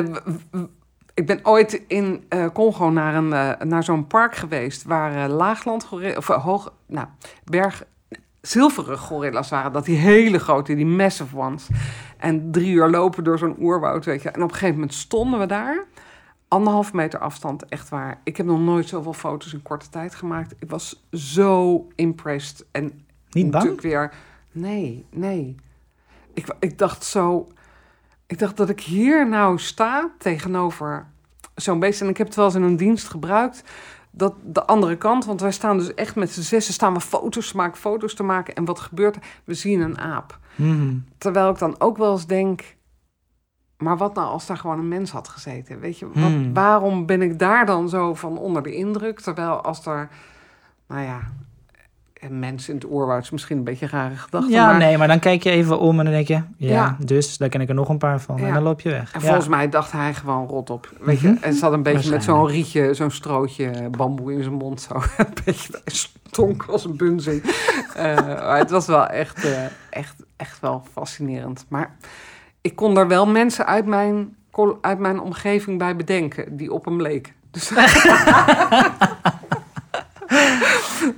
ik 1.15 1.27
ben 1.27 1.41
ooit 1.43 1.83
in 1.87 2.25
eh, 2.29 2.47
Congo 2.53 2.91
naar, 2.91 3.15
een, 3.15 3.33
eh, 3.33 3.67
naar 3.67 3.85
zo'n 3.85 4.07
park 4.07 4.35
geweest... 4.35 4.83
waar 4.83 5.25
eh, 5.25 5.35
laagland 5.35 5.89
of 6.17 6.27
hoog, 6.27 6.73
nou, 6.87 7.07
berg, 7.45 7.85
zilveren 8.41 8.99
gorilla's 8.99 9.51
waren. 9.51 9.73
Dat 9.73 9.85
die 9.85 9.97
hele 9.97 10.39
grote, 10.39 10.75
die 10.75 10.87
massive 10.87 11.37
ones. 11.37 11.69
En 12.19 12.51
drie 12.51 12.73
uur 12.73 12.89
lopen 12.89 13.25
door 13.25 13.39
zo'n 13.39 13.57
oerwoud, 13.61 14.05
weet 14.05 14.23
je. 14.23 14.31
En 14.31 14.43
op 14.43 14.49
een 14.49 14.55
gegeven 14.55 14.75
moment 14.75 14.95
stonden 14.95 15.39
we 15.39 15.47
daar. 15.47 15.85
Anderhalf 16.49 16.93
meter 16.93 17.19
afstand, 17.19 17.69
echt 17.69 17.89
waar. 17.89 18.21
Ik 18.25 18.37
heb 18.37 18.47
nog 18.47 18.61
nooit 18.61 18.89
zoveel 18.89 19.13
foto's 19.13 19.53
in 19.53 19.63
korte 19.63 19.89
tijd 19.89 20.15
gemaakt. 20.15 20.55
Ik 20.59 20.71
was 20.71 21.07
zo 21.11 21.87
impressed. 21.95 22.67
En 22.71 22.83
Niet 23.31 23.51
bang? 23.51 23.53
natuurlijk 23.53 23.83
weer... 23.83 24.13
Nee, 24.53 25.07
nee. 25.11 25.57
Ik, 26.35 26.47
ik 26.59 26.79
dacht 26.79 27.05
zo... 27.05 27.49
Ik 28.33 28.39
dacht 28.39 28.57
dat 28.57 28.69
ik 28.69 28.81
hier 28.81 29.29
nou 29.29 29.59
sta 29.59 30.11
tegenover 30.19 31.07
zo'n 31.55 31.79
beest. 31.79 32.01
En 32.01 32.09
ik 32.09 32.17
heb 32.17 32.27
het 32.27 32.37
wel 32.37 32.45
eens 32.45 32.55
in 32.55 32.63
een 32.63 32.77
dienst 32.77 33.09
gebruikt. 33.09 33.65
Dat 34.11 34.35
de 34.45 34.65
andere 34.65 34.97
kant, 34.97 35.25
want 35.25 35.41
wij 35.41 35.53
staan 35.53 35.79
dus 35.79 35.95
echt 35.95 36.15
met 36.17 36.31
z'n 36.31 36.41
zessen... 36.41 36.75
staan 36.75 36.95
we 36.95 37.01
foto's 37.01 37.51
te 37.51 37.57
maken, 37.57 37.81
foto's 37.81 38.15
te 38.15 38.23
maken. 38.23 38.55
En 38.55 38.65
wat 38.65 38.81
gebeurt 38.81 39.17
er? 39.17 39.23
We 39.45 39.55
zien 39.55 39.81
een 39.81 39.99
aap. 39.99 40.39
Mhm. 40.55 40.97
Terwijl 41.19 41.51
ik 41.51 41.59
dan 41.59 41.75
ook 41.79 41.97
wel 41.97 42.13
eens 42.13 42.27
denk... 42.27 42.77
Maar 43.77 43.97
wat 43.97 44.15
nou 44.15 44.29
als 44.29 44.47
daar 44.47 44.57
gewoon 44.57 44.79
een 44.79 44.89
mens 44.89 45.11
had 45.11 45.29
gezeten? 45.29 45.81
Weet 45.81 45.99
je, 45.99 46.07
wat, 46.07 46.15
Hmm. 46.15 46.55
waarom 46.55 47.07
ben 47.07 47.23
ik 47.23 47.39
daar 47.39 47.67
dan 47.67 47.89
zo 47.89 48.15
van 48.15 48.39
onder 48.39 48.63
de 48.63 48.75
indruk? 48.75 49.21
Terwijl 49.21 49.61
als 49.63 49.87
er, 49.87 50.09
nou 50.89 51.03
ja, 51.03 51.21
een 52.23 52.39
mens 52.39 52.69
in 52.69 52.75
het 52.75 52.85
oerwoud 52.91 53.23
is 53.23 53.31
misschien 53.31 53.57
een 53.57 53.65
beetje 53.65 53.85
een 53.85 53.91
rare 53.93 54.17
gedachte. 54.17 54.51
Ja, 54.51 54.67
maar, 54.67 54.79
nee, 54.79 54.99
maar 54.99 55.09
dan 55.09 55.19
kijk 55.19 55.43
je 55.43 55.51
even 55.51 55.79
om 55.79 55.99
en 55.99 56.05
dan 56.05 56.15
denk 56.15 56.29
je, 56.29 56.35
ja, 56.35 56.45
Ja. 56.57 56.97
dus 57.05 57.37
daar 57.37 57.49
ken 57.49 57.61
ik 57.61 57.69
er 57.69 57.75
nog 57.75 57.89
een 57.89 57.99
paar 57.99 58.21
van. 58.21 58.39
En 58.39 58.55
dan 58.55 58.63
loop 58.63 58.81
je 58.81 58.89
weg. 58.91 59.13
En 59.13 59.21
Ja. 59.21 59.27
volgens 59.27 59.49
mij 59.49 59.69
dacht 59.69 59.93
hij 59.93 60.15
gewoon 60.15 60.47
rot 60.47 60.71
op. 60.71 60.91
Weet 61.01 61.21
je, 61.21 61.29
Mhm. 61.29 61.43
en 61.43 61.55
zat 61.55 61.73
een 61.73 61.83
beetje 61.83 62.11
met 62.11 62.25
zo'n 62.25 62.47
rietje, 62.47 62.95
zo'n 62.95 63.11
strootje 63.11 63.89
bamboe 63.91 64.33
in 64.33 64.43
zijn 64.43 64.55
mond. 64.55 64.81
Zo. 64.81 64.95
een 65.17 65.27
beetje 65.45 65.81
stonk 65.87 66.65
als 66.69 66.85
een 66.85 66.97
bunzing. 66.97 67.43
Eh, 67.95 68.15
maar 68.17 68.59
het 68.59 68.71
was 68.71 68.87
wel 68.87 69.07
echt, 69.07 69.45
eh, 69.45 69.65
echt, 69.91 70.15
echt 70.37 70.61
wel 70.61 70.83
fascinerend. 70.93 71.65
Maar 71.69 71.97
ik 72.61 72.77
kon 72.77 72.97
er 72.99 73.09
wel 73.09 73.27
mensen 73.27 73.67
uit 73.67 73.87
mijn, 73.87 74.37
uit 74.81 74.99
mijn 74.99 75.21
omgeving 75.21 75.79
bij 75.79 75.97
bedenken 75.97 76.57
die 76.57 76.73
op 76.73 76.85
hem 76.85 77.01
leken. 77.03 77.33
Dus 77.51 77.71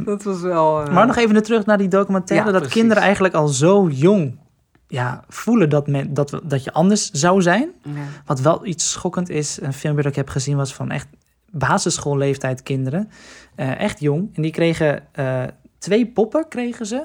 dat 0.10 0.22
was 0.22 0.40
wel... 0.40 0.82
eh, 0.82 0.94
Maar 0.94 1.06
nog 1.06 1.16
even 1.16 1.42
terug 1.42 1.66
naar 1.66 1.78
die 1.78 1.88
documentaire. 1.88 2.46
Ja, 2.46 2.52
dat 2.52 2.60
precies. 2.62 2.80
kinderen 2.80 3.02
eigenlijk 3.02 3.34
al 3.34 3.48
zo 3.48 3.88
jong 3.88 4.38
ja, 4.88 5.24
voelen 5.28 5.68
dat, 5.68 5.86
men, 5.86 6.14
dat, 6.14 6.40
dat 6.44 6.64
je 6.64 6.72
anders 6.72 7.10
zou 7.10 7.42
zijn. 7.42 7.68
ja. 7.82 7.90
Wat 8.26 8.40
wel 8.40 8.66
iets 8.66 8.90
schokkend 8.92 9.28
is, 9.28 9.58
een 9.62 9.72
filmpje 9.72 10.02
dat 10.02 10.10
ik 10.10 10.16
heb 10.18 10.28
gezien 10.28 10.56
was 10.56 10.74
van 10.74 10.90
echt 10.90 11.06
basisschoolleeftijd 11.50 12.62
kinderen. 12.62 13.10
Eh, 13.54 13.80
echt 13.80 14.00
jong. 14.00 14.30
En 14.34 14.42
die 14.42 14.50
kregen 14.52 15.02
eh, 15.12 15.42
twee 15.78 16.06
poppen, 16.06 16.48
kregen 16.48 16.86
ze. 16.86 17.04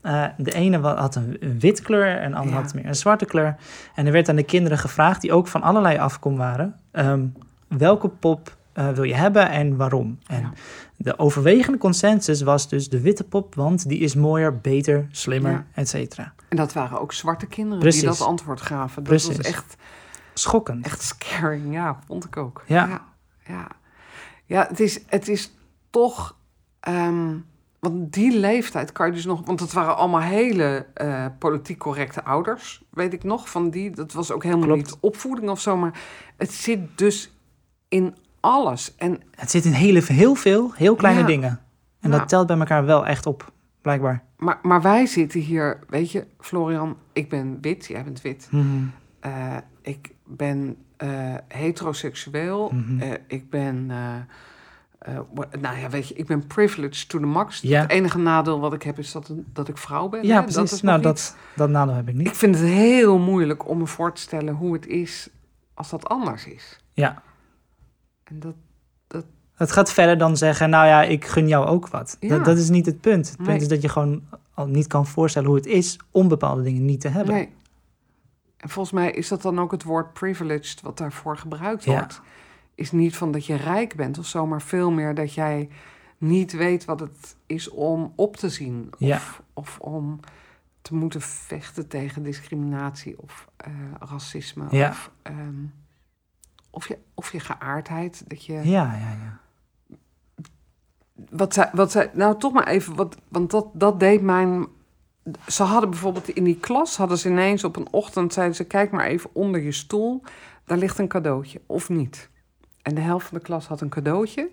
Eh, 0.00 0.24
de 0.36 0.52
ene 0.52 0.78
had 0.78 1.14
een, 1.14 1.36
een 1.40 1.58
wit 1.58 1.80
kleur 1.82 2.16
en 2.16 2.30
de 2.30 2.36
andere 2.36 2.56
Ja. 2.56 2.62
had 2.62 2.74
meer 2.74 2.86
een 2.86 2.94
zwarte 2.94 3.24
kleur. 3.24 3.56
En 3.94 4.06
er 4.06 4.12
werd 4.12 4.28
aan 4.28 4.36
de 4.36 4.42
kinderen 4.42 4.78
gevraagd, 4.78 5.20
die 5.20 5.32
ook 5.32 5.46
van 5.46 5.62
allerlei 5.62 5.98
afkom 5.98 6.36
waren... 6.36 6.74
ehm, 6.90 7.26
welke 7.68 8.08
pop 8.08 8.56
wil 8.94 9.02
je 9.02 9.14
hebben 9.14 9.48
en 9.50 9.76
waarom? 9.76 10.18
En 10.26 10.40
Ja. 10.40 10.52
De 10.96 11.18
overwegende 11.18 11.78
consensus 11.78 12.42
was 12.42 12.68
dus 12.68 12.88
de 12.88 13.00
witte 13.00 13.24
pop, 13.24 13.54
want 13.54 13.88
die 13.88 13.98
is 13.98 14.14
mooier, 14.14 14.58
beter, 14.60 15.08
slimmer, 15.10 15.52
Ja. 15.52 15.66
et 15.74 15.88
cetera. 15.88 16.34
En 16.48 16.56
dat 16.56 16.72
waren 16.72 17.00
ook 17.00 17.12
zwarte 17.12 17.46
kinderen 17.46 17.78
Precies. 17.78 18.00
die 18.00 18.08
dat 18.10 18.20
antwoord 18.20 18.60
gaven. 18.60 18.94
Dat 18.94 19.04
Precies. 19.12 19.36
was 19.36 19.46
echt... 19.46 19.76
Schokkend. 20.34 20.84
Echt 20.86 21.02
scaring, 21.02 21.72
ja, 21.72 21.98
vond 22.06 22.24
ik 22.24 22.36
ook. 22.36 22.62
Ja. 22.66 22.86
ja, 22.88 23.04
ja. 23.46 23.66
Ja, 24.46 24.66
het 24.68 24.80
is, 24.80 25.00
het 25.06 25.28
is 25.28 25.52
toch. 25.90 26.36
ehm, 26.80 27.36
want 27.80 28.12
die 28.12 28.38
leeftijd 28.38 28.92
kan 28.92 29.06
je 29.06 29.12
dus 29.12 29.24
nog. 29.24 29.46
Want 29.46 29.60
het 29.60 29.72
waren 29.72 29.96
allemaal 29.96 30.20
hele 30.20 30.86
eh, 30.94 31.26
politiek 31.38 31.78
correcte 31.78 32.24
ouders, 32.24 32.82
weet 32.90 33.12
ik 33.12 33.24
nog. 33.24 33.50
Van 33.50 33.70
die, 33.70 33.90
dat 33.90 34.12
was 34.12 34.30
ook 34.30 34.42
helemaal 34.42 34.66
Klopt. 34.66 34.82
niet 34.84 34.96
opvoeding 35.00 35.50
of 35.50 35.60
zo. 35.60 35.76
Maar 35.76 35.98
het 36.36 36.52
zit 36.52 36.98
dus 36.98 37.32
in 37.88 38.16
alles. 38.44 38.94
En 38.96 39.20
Het 39.30 39.50
zit 39.50 39.64
in 39.64 39.72
hele, 39.72 40.02
heel 40.06 40.34
veel, 40.34 40.72
heel 40.74 40.94
kleine 40.94 41.20
Ja. 41.20 41.26
dingen. 41.26 41.60
En 42.00 42.10
dat 42.10 42.28
telt 42.28 42.46
bij 42.46 42.58
elkaar 42.58 42.84
wel 42.84 43.06
echt 43.06 43.26
op, 43.26 43.52
blijkbaar. 43.82 44.22
Maar, 44.36 44.58
maar 44.62 44.82
wij 44.82 45.06
zitten 45.06 45.40
hier, 45.40 45.78
weet 45.88 46.10
je, 46.10 46.26
Florian, 46.40 46.96
ik 47.12 47.28
ben 47.28 47.58
wit, 47.60 47.86
jij 47.86 48.04
bent 48.04 48.22
wit. 48.22 48.48
Eh, 49.20 49.56
ik 49.82 50.10
ben 50.24 50.76
eh, 50.96 51.34
heteroseksueel. 51.48 52.70
Mhm. 52.72 53.00
Eh, 53.00 53.10
ik 53.26 53.50
ben, 53.50 53.86
nou 55.60 55.78
ja, 55.78 55.90
weet 55.90 56.08
je, 56.08 56.14
ik 56.14 56.26
ben 56.26 56.46
privileged 56.46 57.08
to 57.08 57.18
the 57.18 57.26
max. 57.26 57.60
Ja. 57.60 57.80
Het 57.80 57.90
enige 57.90 58.18
nadeel 58.18 58.60
wat 58.60 58.72
ik 58.72 58.82
heb 58.82 58.98
is 58.98 59.12
dat, 59.12 59.32
dat 59.52 59.68
ik 59.68 59.78
vrouw 59.78 60.08
ben. 60.08 60.26
Ja, 60.26 60.36
hè. 60.36 60.42
precies. 60.42 60.72
is 60.72 60.82
nou, 60.82 60.96
iets. 60.96 61.06
dat, 61.06 61.36
dat 61.56 61.68
nadeel 61.68 61.94
heb 61.94 62.08
ik 62.08 62.14
niet. 62.14 62.26
Ik 62.26 62.34
vind 62.34 62.54
het 62.54 62.64
heel 62.64 63.18
moeilijk 63.18 63.68
om 63.68 63.78
me 63.78 63.86
voor 63.86 64.12
te 64.14 64.20
stellen 64.20 64.54
hoe 64.54 64.72
het 64.72 64.86
is 64.86 65.28
als 65.74 65.90
dat 65.90 66.08
anders 66.08 66.46
is. 66.46 66.80
Ja, 66.92 67.22
En 68.24 68.40
dat, 68.40 68.54
het 69.54 69.72
gaat 69.72 69.92
verder 69.92 70.18
dan 70.18 70.36
zeggen, 70.36 70.70
nou 70.70 70.86
ja, 70.86 71.02
ik 71.02 71.24
gun 71.24 71.48
jou 71.48 71.66
ook 71.66 71.88
wat. 71.88 72.16
Ja. 72.20 72.28
Dat, 72.28 72.44
dat 72.44 72.58
is 72.58 72.68
niet 72.68 72.86
het 72.86 73.00
punt. 73.00 73.28
Het 73.28 73.42
punt 73.42 73.60
is 73.62 73.68
dat 73.68 73.82
je 73.82 73.88
gewoon 73.88 74.22
al 74.54 74.66
niet 74.66 74.86
kan 74.86 75.06
voorstellen 75.06 75.48
hoe 75.48 75.56
het 75.56 75.66
is 75.66 75.98
om 76.10 76.28
bepaalde 76.28 76.62
dingen 76.62 76.84
niet 76.84 77.00
te 77.00 77.08
hebben. 77.08 77.34
nee. 77.34 77.48
En 78.56 78.68
volgens 78.70 78.94
mij 78.94 79.10
is 79.10 79.28
dat 79.28 79.42
dan 79.42 79.58
ook 79.60 79.70
het 79.70 79.82
woord 79.82 80.12
privileged 80.12 80.80
wat 80.80 80.98
daarvoor 80.98 81.36
gebruikt 81.36 81.84
Ja. 81.84 81.92
wordt. 81.92 82.20
Is 82.74 82.92
niet 82.92 83.16
van 83.16 83.32
dat 83.32 83.46
je 83.46 83.54
rijk 83.54 83.96
bent 83.96 84.18
of 84.18 84.26
zo, 84.26 84.46
maar 84.46 84.62
veel 84.62 84.90
meer 84.90 85.14
dat 85.14 85.32
jij 85.34 85.68
niet 86.18 86.52
weet 86.52 86.84
wat 86.84 87.00
het 87.00 87.36
is 87.46 87.68
om 87.70 88.12
op 88.16 88.36
te 88.36 88.48
zien. 88.48 88.88
Of, 88.92 88.98
Ja. 88.98 89.20
of 89.52 89.78
om 89.80 90.20
te 90.82 90.94
moeten 90.94 91.20
vechten 91.20 91.88
tegen 91.88 92.22
discriminatie 92.22 93.22
of 93.22 93.48
eh, 93.56 93.72
racisme. 94.10 94.64
Ja. 94.70 94.88
Of, 94.88 95.10
ehm, 95.22 95.54
of, 96.74 96.88
je, 96.88 96.98
of 97.14 97.32
je 97.32 97.40
geaardheid. 97.40 98.24
Dat 98.28 98.44
je, 98.44 98.52
Ja, 98.52 98.62
ja, 98.94 99.16
ja. 99.22 99.38
wat 101.30 101.54
zij, 101.54 101.70
wat 101.72 101.90
zij, 101.90 102.10
nou 102.12 102.38
toch 102.38 102.52
maar 102.52 102.66
even, 102.66 102.94
wat, 102.94 103.16
want 103.28 103.50
dat, 103.50 103.66
dat 103.72 104.00
deed 104.00 104.22
mijn. 104.22 104.66
Ze 105.48 105.62
hadden 105.62 105.90
bijvoorbeeld 105.90 106.28
in 106.28 106.44
die 106.44 106.58
klas, 106.60 106.96
hadden 106.96 107.18
ze 107.18 107.28
ineens 107.28 107.64
op 107.64 107.76
een 107.76 107.88
ochtend, 107.90 108.32
zeiden 108.32 108.56
ze: 108.56 108.64
Kijk 108.64 108.90
maar 108.90 109.06
even 109.06 109.30
onder 109.32 109.60
je 109.62 109.72
stoel, 109.72 110.22
daar 110.64 110.78
ligt 110.78 110.98
een 110.98 111.08
cadeautje, 111.08 111.60
of 111.66 111.88
niet. 111.88 112.30
En 112.82 112.94
de 112.94 113.00
helft 113.00 113.26
van 113.26 113.38
de 113.38 113.44
klas 113.44 113.66
had 113.66 113.80
een 113.80 113.88
cadeautje 113.88 114.50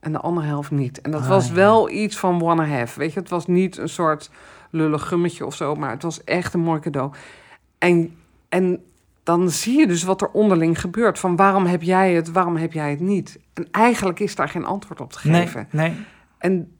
en 0.00 0.12
de 0.12 0.18
andere 0.18 0.46
helft 0.46 0.70
niet. 0.70 1.00
En 1.00 1.10
dat 1.10 1.20
Ah, 1.22 1.28
was 1.28 1.48
ja. 1.48 1.54
wel 1.54 1.90
iets 1.90 2.18
van 2.18 2.38
wanna 2.38 2.66
have. 2.66 2.98
Weet 2.98 3.12
je, 3.12 3.20
het 3.20 3.28
was 3.28 3.46
niet 3.46 3.76
een 3.76 3.88
soort 3.88 4.30
lullig 4.70 5.08
gummetje 5.08 5.46
of 5.46 5.54
zo, 5.54 5.74
maar 5.74 5.90
het 5.90 6.02
was 6.02 6.24
echt 6.24 6.54
een 6.54 6.60
mooi 6.60 6.80
cadeau. 6.80 7.12
En, 7.78 8.16
en 8.48 8.84
dan 9.22 9.50
zie 9.50 9.78
je 9.78 9.86
dus 9.86 10.02
wat 10.02 10.20
er 10.22 10.28
onderling 10.30 10.80
gebeurt. 10.80 11.18
Van 11.18 11.36
waarom 11.36 11.66
heb 11.66 11.82
jij 11.82 12.12
het, 12.14 12.30
waarom 12.32 12.56
heb 12.56 12.72
jij 12.72 12.90
het 12.90 13.00
niet? 13.00 13.38
En 13.54 13.68
eigenlijk 13.70 14.20
is 14.20 14.34
daar 14.34 14.48
geen 14.48 14.64
antwoord 14.64 15.00
op 15.00 15.12
te 15.12 15.28
Nee, 15.28 15.42
geven. 15.42 15.68
nee. 15.70 15.96
En 16.38 16.76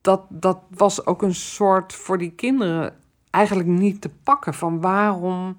dat, 0.00 0.22
dat 0.28 0.58
was 0.70 1.06
ook 1.06 1.22
een 1.22 1.34
soort 1.34 1.92
voor 1.92 2.18
die 2.18 2.30
kinderen 2.30 2.94
eigenlijk 3.30 3.68
niet 3.68 4.00
te 4.00 4.08
pakken. 4.22 4.54
Van 4.54 4.80
waarom 4.80 5.54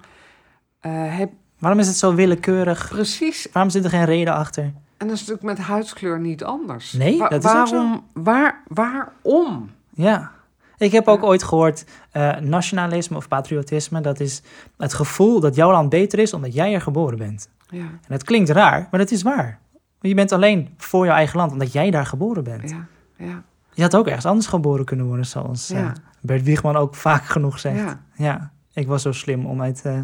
eh, 0.79 0.91
heb 1.17 1.31
Waarom 1.59 1.79
is 1.79 1.87
het 1.87 1.95
zo 1.97 2.13
willekeurig? 2.15 2.89
precies. 2.89 3.47
Waarom 3.53 3.71
zit 3.71 3.83
er 3.83 3.89
geen 3.89 4.05
reden 4.05 4.33
achter? 4.33 4.63
En 4.63 5.07
dat 5.07 5.15
is 5.15 5.19
natuurlijk 5.27 5.57
met 5.57 5.67
huidskleur 5.67 6.19
niet 6.19 6.43
anders. 6.43 6.93
Nee, 6.93 7.17
Wa- 7.17 7.27
dat 7.27 7.43
is 7.43 7.51
ook 7.51 7.67
zo. 7.67 7.75
waarom, 7.75 8.03
Waar, 8.13 8.63
waarom? 8.67 9.69
Ja. 9.89 10.31
Ik 10.77 10.91
heb 10.91 11.07
ook 11.07 11.23
ooit 11.23 11.43
gehoord, 11.43 11.85
eh, 12.11 12.37
nationalisme 12.37 13.17
of 13.17 13.27
patriotisme, 13.27 14.01
dat 14.01 14.19
is 14.19 14.41
het 14.77 14.93
gevoel 14.93 15.39
dat 15.39 15.55
jouw 15.55 15.71
land 15.71 15.89
beter 15.89 16.19
is 16.19 16.33
omdat 16.33 16.53
jij 16.53 16.73
er 16.73 16.81
geboren 16.81 17.17
bent. 17.17 17.49
Ja, 17.69 17.79
En 17.79 17.99
dat 18.07 18.23
klinkt 18.23 18.49
raar, 18.49 18.87
maar 18.91 18.99
dat 18.99 19.11
is 19.11 19.21
waar. 19.21 19.59
Je 20.01 20.13
bent 20.13 20.31
alleen 20.31 20.69
voor 20.77 21.05
je 21.05 21.11
eigen 21.11 21.37
land 21.37 21.51
omdat 21.51 21.71
jij 21.71 21.91
daar 21.91 22.05
geboren 22.05 22.43
bent. 22.43 22.69
ja, 22.69 22.85
ja, 23.17 23.43
Je 23.73 23.81
had 23.81 23.95
ook 23.95 24.07
ergens 24.07 24.25
anders 24.25 24.47
geboren 24.47 24.85
kunnen 24.85 25.05
worden, 25.05 25.25
zoals 25.25 25.69
eh. 25.69 25.91
Bert 26.21 26.43
Wiegman 26.43 26.75
ook 26.75 26.95
vaak 26.95 27.23
genoeg 27.23 27.59
zegt. 27.59 27.77
ja. 27.79 28.01
Ja. 28.15 28.51
Ik 28.73 28.87
was 28.87 29.01
zo 29.01 29.11
slim 29.11 29.45
om 29.45 29.61
uit 29.61 29.81
eh, 29.83 29.99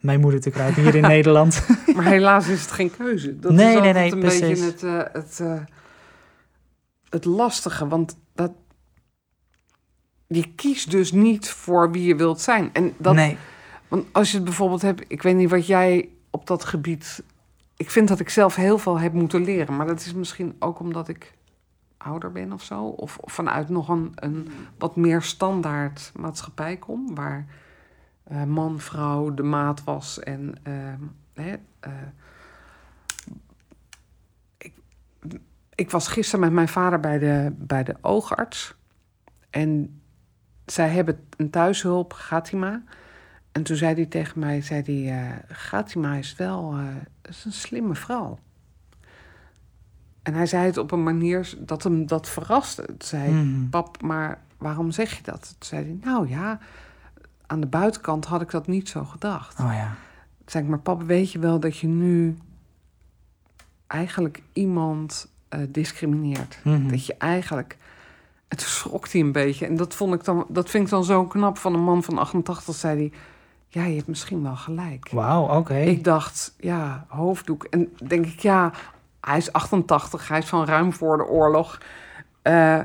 mijn 0.00 0.20
moeder 0.20 0.40
te 0.40 0.50
kruipen 0.50 0.82
hier 0.82 0.94
in 0.94 1.02
Nederland. 1.16 1.66
Maar 1.94 2.04
helaas 2.04 2.48
is 2.48 2.60
het 2.60 2.70
geen 2.70 2.90
keuze. 2.96 3.38
Dat 3.38 3.52
Nee, 3.52 3.74
is 3.76 3.80
nee, 3.80 3.92
nee, 3.92 4.12
een 4.12 4.18
precies. 4.18 4.40
beetje 4.40 4.64
het, 4.64 4.82
eh, 4.82 4.98
het, 5.22 5.40
eh, 5.40 5.52
het 7.10 7.24
lastige. 7.24 7.88
Want 7.88 8.16
dat, 8.34 8.50
je 10.28 10.54
kiest 10.54 10.90
dus 10.90 11.12
niet 11.12 11.50
voor 11.50 11.90
wie 11.90 12.04
je 12.04 12.16
wilt 12.16 12.40
zijn. 12.40 12.70
En 12.72 12.94
dat, 12.96 13.14
nee. 13.14 13.36
Want 13.88 14.06
als 14.12 14.30
je 14.30 14.36
het 14.36 14.44
bijvoorbeeld 14.44 14.82
hebt... 14.82 15.04
Ik 15.08 15.22
weet 15.22 15.36
niet 15.36 15.50
wat 15.50 15.66
jij 15.66 16.08
op 16.30 16.46
dat 16.46 16.64
gebied... 16.64 17.22
Ik 17.76 17.90
vind 17.90 18.08
dat 18.08 18.20
ik 18.20 18.28
zelf 18.28 18.54
heel 18.54 18.78
veel 18.78 18.98
heb 18.98 19.12
moeten 19.12 19.44
leren. 19.44 19.76
Maar 19.76 19.86
dat 19.86 20.00
is 20.00 20.14
misschien 20.14 20.56
ook 20.58 20.80
omdat 20.80 21.08
ik 21.08 21.34
ouder 21.96 22.32
ben 22.32 22.52
of 22.52 22.62
zo. 22.62 22.84
Of, 22.84 23.18
of 23.18 23.32
vanuit 23.32 23.68
nog 23.68 23.88
een, 23.88 24.12
een 24.14 24.48
wat 24.78 24.96
meer 24.96 25.22
standaard 25.22 26.12
maatschappij 26.14 26.76
kom. 26.76 27.14
Waar 27.14 27.46
eh, 28.24 28.44
man, 28.44 28.80
vrouw 28.80 29.34
de 29.34 29.42
maat 29.42 29.84
was. 29.84 30.18
En 30.18 30.54
ehm, 30.62 31.02
hè, 31.34 31.56
eh, 31.80 31.92
ik, 34.58 34.74
ik 35.74 35.90
was 35.90 36.08
gisteren 36.08 36.40
met 36.40 36.52
mijn 36.52 36.68
vader 36.68 37.00
bij 37.00 37.18
de, 37.18 37.52
bij 37.56 37.84
de 37.84 37.96
oogarts. 38.00 38.74
En 39.50 39.97
zij 40.72 40.88
hebben 40.88 41.18
een 41.36 41.50
thuishulp, 41.50 42.12
Gatima. 42.12 42.82
En 43.52 43.62
toen 43.62 43.76
zei 43.76 43.94
hij 43.94 44.06
tegen 44.06 44.38
mij, 44.40 44.60
zei 44.62 44.82
hij, 44.82 45.18
eh, 45.22 45.36
Gatima 45.56 46.14
is 46.14 46.34
wel 46.36 46.72
eh, 46.72 46.84
is 47.28 47.44
een 47.44 47.52
slimme 47.52 47.94
vrouw. 47.94 48.38
En 50.22 50.34
hij 50.34 50.46
zei 50.46 50.66
het 50.66 50.76
op 50.76 50.90
een 50.90 51.02
manier 51.02 51.54
dat 51.58 51.82
hem 51.82 52.06
dat 52.06 52.28
verraste. 52.28 52.84
Toen 52.86 52.96
zei 52.98 53.30
Mhm. 53.32 53.68
pap, 53.68 54.02
maar 54.02 54.40
waarom 54.58 54.90
zeg 54.90 55.16
je 55.16 55.22
dat? 55.22 55.42
Toen 55.58 55.68
zei 55.68 55.84
hij, 55.84 55.98
nou 56.02 56.28
ja, 56.28 56.58
aan 57.46 57.60
de 57.60 57.66
buitenkant 57.66 58.24
had 58.24 58.40
ik 58.40 58.50
dat 58.50 58.66
niet 58.66 58.88
zo 58.88 59.04
gedacht. 59.04 59.60
Oh 59.60 59.72
ja. 59.72 59.86
Toen 60.38 60.46
zei 60.46 60.64
ik, 60.64 60.70
maar 60.70 60.78
pap, 60.78 61.02
weet 61.02 61.32
je 61.32 61.38
wel 61.38 61.60
dat 61.60 61.76
je 61.78 61.86
nu 61.86 62.38
eigenlijk 63.86 64.42
iemand 64.52 65.30
eh, 65.48 65.60
discrimineert? 65.68 66.58
Mhm. 66.64 66.88
Dat 66.88 67.06
je 67.06 67.14
eigenlijk... 67.18 67.76
Toen 68.48 68.58
schrok 68.68 69.08
hij 69.08 69.20
een 69.20 69.32
beetje. 69.32 69.66
En 69.66 69.76
dat, 69.76 69.94
vond 69.94 70.14
ik 70.14 70.24
dan, 70.24 70.46
dat 70.48 70.70
vind 70.70 70.84
ik 70.84 70.90
dan 70.90 71.04
zo 71.04 71.24
knap 71.24 71.58
van 71.58 71.74
een 71.74 71.82
man 71.82 72.02
van 72.02 72.18
88. 72.18 72.74
Zei 72.74 72.96
hij, 72.98 73.12
ja, 73.68 73.84
je 73.88 73.96
hebt 73.96 74.08
misschien 74.08 74.42
wel 74.42 74.56
gelijk. 74.56 75.08
Wauw, 75.10 75.56
oké. 75.58 75.76
Ik 75.78 76.04
dacht, 76.04 76.54
ja, 76.58 77.06
hoofddoek. 77.08 77.64
En 77.64 77.92
denk 78.06 78.26
ik, 78.26 78.40
ja, 78.40 78.72
hij 79.20 79.36
is 79.36 79.52
88. 79.52 80.28
Hij 80.28 80.38
is 80.38 80.46
van 80.46 80.64
ruim 80.64 80.92
voor 80.92 81.16
de 81.16 81.26
oorlog. 81.26 81.78
Eh, 82.42 82.80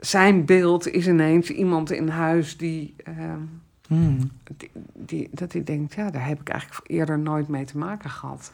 zijn 0.00 0.44
beeld 0.44 0.88
is 0.88 1.06
ineens 1.08 1.50
iemand 1.50 1.90
in 1.90 2.08
huis 2.08 2.56
die, 2.56 2.94
ehm, 3.04 3.40
Mhm. 3.88 4.22
die, 4.56 4.70
die... 4.94 5.28
Dat 5.32 5.52
hij 5.52 5.64
denkt, 5.64 5.94
ja, 5.94 6.10
daar 6.10 6.26
heb 6.26 6.40
ik 6.40 6.48
eigenlijk 6.48 6.90
eerder 6.90 7.18
nooit 7.18 7.48
mee 7.48 7.64
te 7.64 7.78
maken 7.78 8.10
gehad. 8.10 8.52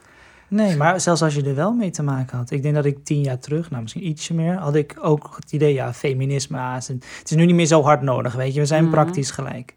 Nee, 0.52 0.76
maar 0.76 1.00
zelfs 1.00 1.22
als 1.22 1.34
je 1.34 1.42
er 1.42 1.54
wel 1.54 1.72
mee 1.72 1.90
te 1.90 2.02
maken 2.02 2.36
had. 2.38 2.50
Ik 2.50 2.62
denk 2.62 2.74
dat 2.74 2.84
ik 2.84 3.04
tien 3.04 3.20
jaar 3.20 3.38
terug, 3.38 3.70
nou 3.70 3.82
misschien 3.82 4.06
ietsje 4.06 4.34
meer, 4.34 4.54
had 4.54 4.74
ik 4.74 4.96
ook 5.00 5.32
het 5.36 5.52
idee, 5.52 5.72
ja, 5.74 5.92
feminisme, 5.92 6.58
ah, 6.58 6.74
het 6.74 6.90
is- 7.24 7.30
nu 7.36 7.46
niet 7.46 7.54
meer 7.54 7.66
zo 7.66 7.82
hard 7.82 8.02
nodig, 8.02 8.34
weet 8.34 8.54
je. 8.54 8.60
We 8.60 8.66
zijn 8.66 8.82
Mhm. 8.82 8.92
praktisch 8.92 9.30
gelijk. 9.30 9.74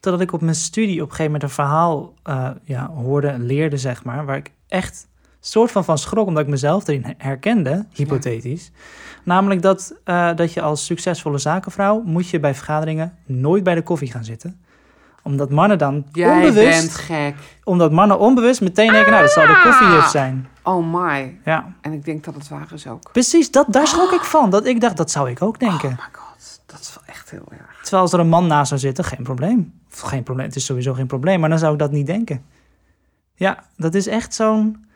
Totdat 0.00 0.20
ik 0.20 0.32
op 0.32 0.40
mijn 0.40 0.54
studie 0.54 0.94
op 0.94 1.00
een 1.10 1.14
gegeven 1.16 1.24
moment 1.24 1.42
een 1.42 1.50
verhaal 1.54 2.12
eh, 2.22 2.50
ja, 2.64 2.90
hoorde 2.90 3.28
en 3.28 3.46
leerde, 3.46 3.76
zeg 3.76 4.04
maar, 4.04 4.24
waar 4.24 4.36
ik 4.36 4.50
echt 4.68 5.06
soort 5.40 5.70
van 5.70 5.84
van 5.84 5.98
schrok, 5.98 6.26
omdat 6.26 6.42
ik 6.42 6.48
mezelf 6.48 6.88
erin 6.88 7.14
herkende, 7.18 7.86
hypothetisch. 7.92 8.70
Namelijk 9.24 9.62
dat, 9.62 9.94
eh, 10.04 10.34
dat 10.36 10.52
je 10.52 10.60
als 10.60 10.84
succesvolle 10.84 11.38
zakenvrouw 11.38 12.02
moet 12.04 12.28
je 12.28 12.40
bij 12.40 12.54
vergaderingen 12.54 13.14
nooit 13.26 13.62
bij 13.62 13.74
de 13.74 13.82
koffie 13.82 14.10
gaan 14.10 14.24
zitten. 14.24 14.60
Omdat 15.22 15.50
mannen 15.50 15.78
dan 15.78 16.04
Jij 16.12 16.30
onbewust, 16.34 16.80
bent 16.80 16.94
gek. 16.94 17.34
omdat 17.64 17.92
mannen 17.92 18.18
onbewust 18.18 18.60
meteen 18.60 18.92
denken, 18.92 19.10
nou, 19.10 19.22
dat 19.22 19.32
zal 19.32 19.46
de 19.46 19.60
koffiejuf 19.64 20.06
zijn. 20.08 20.48
Oh 20.62 20.92
my. 20.94 21.38
Ja. 21.44 21.72
En 21.80 21.92
ik 21.92 22.04
denk 22.04 22.24
dat 22.24 22.34
het 22.34 22.48
waar 22.48 22.68
is 22.74 22.86
ook. 22.86 23.12
Precies, 23.12 23.50
dat, 23.50 23.66
daar 23.68 23.86
schrok 23.86 24.12
ik 24.12 24.20
van. 24.24 24.50
Dat 24.50 24.66
ik 24.66 24.80
dacht, 24.80 24.96
dat 24.96 25.10
zou 25.10 25.30
ik 25.30 25.42
ook 25.42 25.58
denken. 25.58 25.88
Oh 25.88 25.96
my 25.96 26.08
god, 26.12 26.60
dat 26.66 26.80
is 26.80 26.94
wel 26.94 27.14
echt 27.14 27.30
heel 27.30 27.46
erg. 27.50 27.78
Terwijl 27.82 28.02
als 28.02 28.12
er 28.12 28.20
een 28.20 28.28
man 28.28 28.46
naast 28.46 28.68
zou 28.68 28.80
zitten, 28.80 29.04
geen 29.04 29.22
probleem. 29.22 29.72
Of 29.92 30.00
geen 30.00 30.22
probleem, 30.22 30.46
het 30.46 30.56
is 30.56 30.64
sowieso 30.64 30.92
geen 30.94 31.06
probleem, 31.06 31.40
maar 31.40 31.48
dan 31.48 31.58
zou 31.58 31.72
ik 31.72 31.78
dat 31.78 31.90
niet 31.90 32.06
denken. 32.06 32.44
Ja, 33.34 33.64
dat 33.76 33.94
is 33.94 34.06
echt 34.06 34.34
zo'n 34.34 34.86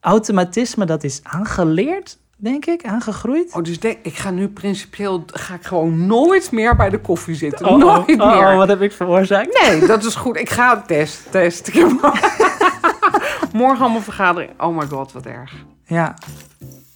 automatisme 0.00 0.84
dat 0.84 1.04
is 1.04 1.20
aangeleerd, 1.22 2.18
denk 2.42 2.66
ik, 2.66 2.84
aangegroeid. 2.84 3.52
Oh, 3.54 3.62
dus 3.62 3.80
denk, 3.80 3.98
ik 4.02 4.16
ga 4.16 4.30
nu 4.30 4.48
principieel, 4.48 5.24
ga 5.26 5.54
ik 5.54 5.62
gewoon 5.64 6.06
nooit 6.06 6.50
meer 6.52 6.76
bij 6.76 6.90
de 6.90 6.98
koffie 7.00 7.34
zitten. 7.34 7.66
Oh, 7.66 7.72
oh, 7.72 7.78
nooit 7.78 8.06
meer. 8.06 8.22
oh, 8.22 8.36
oh, 8.50 8.56
wat 8.56 8.68
heb 8.68 8.80
ik 8.82 8.92
veroorzaakt? 8.92 9.60
Nee, 9.62 9.86
dat 9.86 10.04
is 10.04 10.14
goed. 10.14 10.36
Ik 10.36 10.50
ga 10.50 10.76
het 10.76 10.86
test, 10.86 11.26
test. 11.30 11.68
Ik 11.68 11.74
heb 11.74 11.90
morgen 13.52 13.80
allemaal 13.84 14.00
vergadering. 14.00 14.50
Oh 14.60 14.76
my 14.76 14.86
god, 14.86 15.12
wat 15.12 15.26
erg. 15.26 15.52
Ja. 15.86 16.14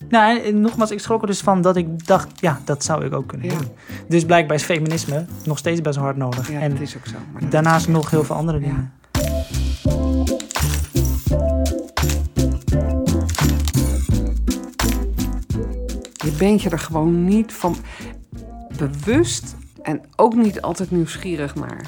Nou, 0.09 0.41
en, 0.41 0.61
nogmaals, 0.61 0.91
ik 0.91 1.01
schrok 1.01 1.21
er 1.21 1.27
dus 1.27 1.41
van 1.41 1.61
dat 1.63 1.77
ik 1.77 2.07
dacht, 2.07 2.29
ja, 2.41 2.61
dat 2.65 2.85
zou 2.85 3.05
ik 3.05 3.13
ook 3.15 3.27
kunnen 3.27 3.47
Ja. 3.51 3.57
doen. 3.59 3.69
Dus 4.09 4.25
blijkbaar 4.25 4.57
is 4.57 4.63
feminisme 4.63 5.27
nog 5.45 5.59
steeds 5.59 5.81
best 5.81 5.99
hard 5.99 6.17
nodig. 6.17 6.51
Ja, 6.51 6.61
en 6.61 6.71
dat 6.71 6.81
is 6.81 6.97
ook 6.97 7.07
zo. 7.07 7.15
Maar 7.33 7.51
daarnaast 7.51 7.87
is- 7.87 7.93
nog 7.93 8.11
heel 8.11 8.25
veel 8.25 8.37
andere 8.37 8.59
dingen. 8.59 8.93
Bent 16.39 16.63
je 16.63 16.71
er 16.71 16.79
gewoon 16.79 17.25
niet 17.25 17.53
van 17.53 17.77
bewust 18.79 19.57
en 19.83 20.01
ook 20.17 20.35
niet 20.35 20.63
altijd 20.63 20.91
nieuwsgierig 20.91 21.55
naar. 21.55 21.81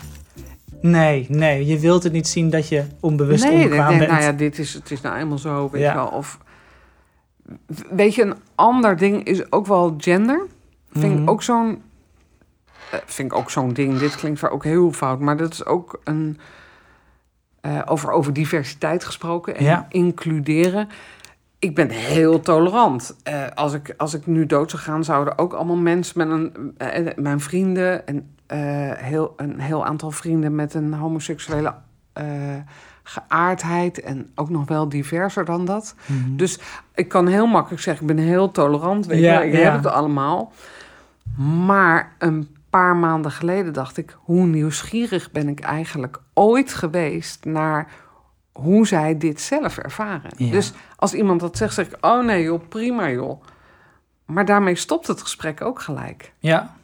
Nee, 0.81 1.27
nee, 1.29 1.67
je 1.67 1.79
wilt 1.79 2.03
het 2.03 2.13
niet 2.13 2.29
zien 2.29 2.51
dat 2.51 2.69
je 2.69 2.85
onbewust 3.01 3.45
nee, 3.45 3.53
onbekwaam 3.63 3.87
denk, 3.89 3.99
bent. 3.99 4.11
nou 4.11 4.23
ja, 4.23 4.33
dit 4.33 4.59
is, 4.59 4.75
het 4.75 4.91
is 4.91 5.01
nou 5.01 5.17
eenmaal 5.19 5.39
zo, 5.39 5.71
weet 5.71 5.83
Ja. 5.83 5.89
je 5.91 5.97
wel. 5.97 6.07
Of, 6.09 6.39
weet 7.91 8.15
je, 8.15 8.23
een 8.23 8.35
ander 8.55 8.97
ding 8.97 9.25
is 9.25 9.53
ook 9.53 9.67
wel 9.67 9.95
gender. 9.99 10.47
Vind 10.93 11.13
Mhm. 11.15 11.23
ik 11.23 11.31
ook 11.31 11.43
zo'n... 11.43 11.83
eh, 12.91 12.99
vind 13.07 13.33
ik 13.33 13.39
ook 13.39 13.51
zo'n 13.51 13.73
ding. 13.73 13.99
Dit 13.99 14.15
klinkt 14.15 14.41
wel 14.41 14.51
ook 14.51 14.65
heel 14.65 14.93
fout, 14.93 15.21
maar 15.21 15.37
dat 15.37 15.53
is 15.53 15.65
ook 15.65 16.01
een... 16.05 16.39
eh, 17.61 17.83
over, 17.85 18.11
over 18.11 18.33
diversiteit 18.33 19.05
gesproken 19.05 19.57
en 19.57 19.65
Ja. 19.65 19.87
includeren. 19.89 20.89
Ik 21.59 21.75
ben 21.75 21.89
heel 21.89 22.41
tolerant. 22.41 23.17
Eh, 23.23 23.47
als, 23.55 23.73
ik, 23.73 23.95
als 23.97 24.15
ik 24.15 24.27
nu 24.27 24.47
dood 24.47 24.71
zou 24.71 24.83
gaan, 24.83 25.05
zouden 25.05 25.39
ook 25.39 25.53
allemaal 25.53 25.77
mensen 25.77 26.19
met 26.19 26.29
een... 26.31 26.75
eh, 26.77 27.17
mijn 27.17 27.41
vrienden 27.41 28.07
en 28.07 28.35
eh, 28.47 28.59
heel, 28.97 29.33
een 29.37 29.61
heel 29.61 29.85
aantal 29.87 30.11
vrienden 30.11 30.55
met 30.55 30.75
een 30.75 30.95
homoseksuele 30.95 31.75
eh, 32.13 32.25
geaardheid... 33.03 34.01
en 34.01 34.31
ook 34.35 34.51
nog 34.51 34.69
wel 34.69 34.89
diverser 34.89 35.45
dan 35.45 35.65
dat. 35.65 35.95
Mhm. 36.07 36.37
Dus 36.37 36.59
ik 36.95 37.09
kan 37.09 37.27
heel 37.27 37.47
makkelijk 37.47 37.83
zeggen, 37.83 38.09
ik 38.09 38.17
ben 38.17 38.25
heel 38.25 38.51
tolerant, 38.51 39.07
weet 39.07 39.21
Ja, 39.21 39.41
ik 39.41 39.53
ja. 39.53 39.59
heb 39.59 39.75
het 39.75 39.93
allemaal. 39.93 40.53
Maar 41.67 42.13
een 42.19 42.49
paar 42.71 42.97
maanden 42.97 43.31
geleden 43.31 43.73
dacht 43.73 43.97
ik, 43.97 44.17
hoe 44.21 44.47
nieuwsgierig 44.47 45.31
ben 45.31 45.49
ik 45.49 45.61
eigenlijk 45.61 46.21
ooit 46.35 46.75
geweest 46.75 47.45
naar 47.45 47.91
hoe 48.61 48.87
zij 48.87 49.19
dit 49.19 49.41
zelf 49.41 49.79
ervaren. 49.79 50.31
Ja. 50.37 50.51
Dus 50.51 50.73
als 50.97 51.15
iemand 51.15 51.41
dat 51.41 51.57
zegt, 51.57 51.75
zeg 51.75 51.87
ik, 51.87 52.05
oh 52.05 52.25
nee 52.25 52.43
joh, 52.43 52.69
prima 52.69 53.11
joh. 53.11 53.43
Maar 54.25 54.45
daarmee 54.45 54.75
stopt 54.75 55.07
het 55.07 55.21
gesprek 55.23 55.61
ook 55.61 55.81
gelijk. 55.81 56.33
Ja, 56.39 56.77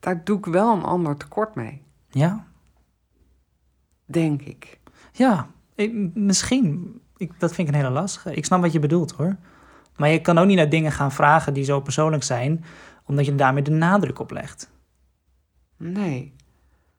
Daar 0.00 0.24
doe 0.24 0.38
ik 0.38 0.46
wel 0.46 0.72
een 0.72 0.82
ander 0.82 1.16
tekort 1.16 1.54
mee, 1.54 1.82
ja, 2.08 2.44
denk 4.04 4.42
ik. 4.42 4.78
ja. 5.12 5.48
Ik, 5.76 6.14
misschien. 6.14 7.00
Ik, 7.16 7.40
dat 7.40 7.54
vind 7.54 7.68
ik 7.68 7.74
een 7.74 7.80
hele 7.80 7.92
lastige. 7.94 8.34
Ik 8.34 8.44
snap 8.44 8.60
wat 8.60 8.72
je 8.72 8.78
bedoelt 8.78 9.10
hoor. 9.12 9.36
Maar 9.96 10.08
je 10.08 10.20
kan 10.20 10.38
ook 10.38 10.46
niet 10.46 10.56
naar 10.56 10.68
dingen 10.68 10.92
gaan 10.92 11.12
vragen 11.12 11.54
die 11.54 11.64
zo 11.64 11.80
persoonlijk 11.80 12.22
zijn, 12.22 12.64
omdat 13.06 13.26
je 13.26 13.34
daarmee 13.34 13.62
de 13.62 13.70
nadruk 13.70 14.18
op 14.18 14.30
legt. 14.30 14.70
Nee. 15.76 16.34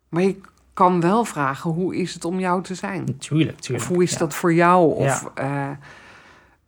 Maar 0.09 0.21
je 0.23 0.41
kan 0.75 1.01
wel 1.01 1.23
vragen, 1.25 1.71
hoe 1.71 1.95
is 1.95 2.13
het 2.13 2.25
om 2.25 2.39
jou 2.39 2.63
te 2.63 2.75
zijn? 2.75 3.17
Tuurlijk, 3.17 3.59
tuurlijk. 3.59 3.89
Of 3.89 3.93
hoe 3.95 4.03
is 4.03 4.11
ja. 4.11 4.17
dat 4.17 4.33
voor 4.33 4.53
jou? 4.53 4.93
Of 4.95 5.29
Ja. 5.35 5.77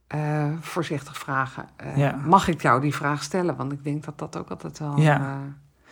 eh, 0.07 0.43
eh, 0.47 0.51
voorzichtig 0.61 1.17
vragen. 1.17 1.65
Eh, 1.75 1.97
Ja. 1.97 2.19
Mag 2.25 2.47
ik 2.47 2.61
jou 2.61 2.81
die 2.81 2.95
vraag 2.95 3.23
stellen? 3.23 3.55
Want 3.55 3.71
ik 3.71 3.83
denk 3.83 4.03
dat 4.05 4.17
dat 4.19 4.37
ook 4.37 4.49
altijd 4.49 4.79
wel 4.79 4.99
Ja. 4.99 5.37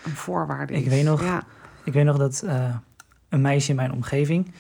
een 0.04 0.12
voorwaarde 0.16 0.74
is. 0.74 0.80
Ik 0.84 0.90
weet 0.90 1.04
nog- 1.06 1.24
Ja. 1.24 1.44
Ik 1.84 1.94
weet 1.94 2.06
nog 2.06 2.18
dat 2.18 2.44
een 3.30 3.42
meisje 3.42 3.70
in 3.70 3.76
mijn 3.76 3.92
omgeving, 3.92 4.52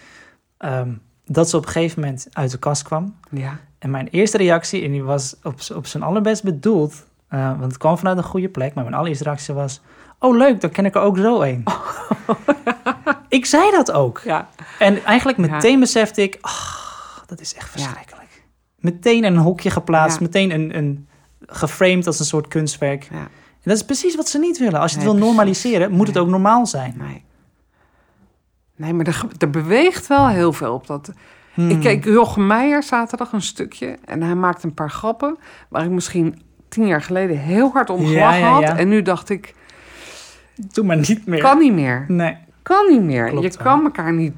ehm, 0.57 0.89
dat 1.25 1.49
ze 1.49 1.57
op 1.57 1.65
een 1.65 1.71
gegeven 1.71 1.99
moment 2.01 2.27
uit 2.33 2.51
de 2.51 2.57
kast 2.57 2.83
kwam. 2.83 3.15
ja. 3.29 3.57
En 3.79 3.91
mijn 3.91 4.07
eerste 4.07 4.37
reactie, 4.37 4.83
en 4.83 4.91
die 4.91 5.03
was 5.03 5.35
op, 5.43 5.59
op 5.75 5.85
zijn 5.85 6.03
allerbest 6.03 6.43
bedoeld, 6.43 7.05
want 7.29 7.61
het 7.61 7.77
kwam 7.77 7.97
vanuit 7.97 8.17
een 8.17 8.23
goede 8.23 8.49
plek, 8.49 8.73
maar 8.73 8.83
mijn 8.83 8.95
allereerste 8.95 9.23
reactie 9.23 9.53
was, 9.53 9.81
oh 10.19 10.37
leuk, 10.37 10.61
dan 10.61 10.69
ken 10.69 10.85
ik 10.85 10.95
er 10.95 11.01
ook 11.01 11.17
zo 11.17 11.41
een. 11.41 11.63
ik 13.35 13.45
zei 13.45 13.71
dat 13.71 13.91
ook. 13.91 14.21
Ja. 14.23 14.49
En 14.79 15.03
eigenlijk 15.03 15.37
meteen 15.37 15.79
besefte 15.79 16.21
ik, 16.21 16.37
ach, 16.41 17.23
dat 17.27 17.39
is 17.39 17.53
echt 17.55 17.69
verschrikkelijk. 17.69 18.43
Meteen 18.77 19.23
een 19.23 19.37
hokje 19.37 19.69
geplaatst, 19.69 20.19
Ja. 20.19 20.25
meteen 20.25 20.51
een, 20.51 20.77
een 20.77 21.07
geframed 21.45 22.07
als 22.07 22.19
een 22.19 22.25
soort 22.25 22.47
kunstwerk. 22.47 23.03
ja. 23.11 23.17
En 23.17 23.71
dat 23.71 23.79
is 23.79 23.85
precies 23.85 24.15
wat 24.15 24.29
ze 24.29 24.39
niet 24.39 24.57
willen. 24.57 24.79
Als 24.79 24.91
je 24.91 24.97
het 24.97 25.05
wil 25.05 25.13
precies. 25.15 25.33
normaliseren, 25.35 25.91
moet 25.91 26.07
het 26.07 26.17
ook 26.17 26.27
normaal 26.27 26.65
zijn. 26.65 26.93
Nee. 26.97 27.23
Nee, 28.75 28.93
maar 28.93 29.05
er, 29.05 29.21
er 29.37 29.49
beweegt 29.49 30.07
wel 30.07 30.27
heel 30.27 30.53
veel 30.53 30.73
op 30.73 30.87
dat. 30.87 31.11
Hmm. 31.53 31.69
Ik 31.69 31.79
keek 31.79 32.03
Jochem 32.05 32.47
Meijer 32.47 32.83
zaterdag 32.83 33.31
een 33.31 33.41
stukje 33.41 33.97
en 34.05 34.21
hij 34.21 34.35
maakte 34.35 34.67
een 34.67 34.73
paar 34.73 34.89
grappen 34.91 35.37
waar 35.69 35.83
ik 35.83 35.89
misschien 35.89 36.41
tien 36.69 36.87
jaar 36.87 37.01
geleden 37.01 37.37
heel 37.37 37.71
hard 37.71 37.89
om 37.89 38.01
Ja, 38.01 38.07
gelachen 38.07 38.39
ja, 38.39 38.51
had. 38.51 38.61
ja. 38.61 38.77
En 38.77 38.87
nu 38.87 39.01
dacht 39.01 39.29
ik, 39.29 39.53
Doe 40.55 40.85
maar 40.85 40.97
niet 40.97 41.25
meer. 41.25 41.39
kan 41.41 41.57
niet 41.57 41.73
meer. 41.73 42.05
Nee. 42.07 42.37
Kan 42.65 42.87
niet 42.89 43.01
meer. 43.01 43.29
Klopt 43.29 43.53
je 43.53 43.63
kan 43.63 43.83
elkaar 43.83 44.13
niet. 44.13 44.33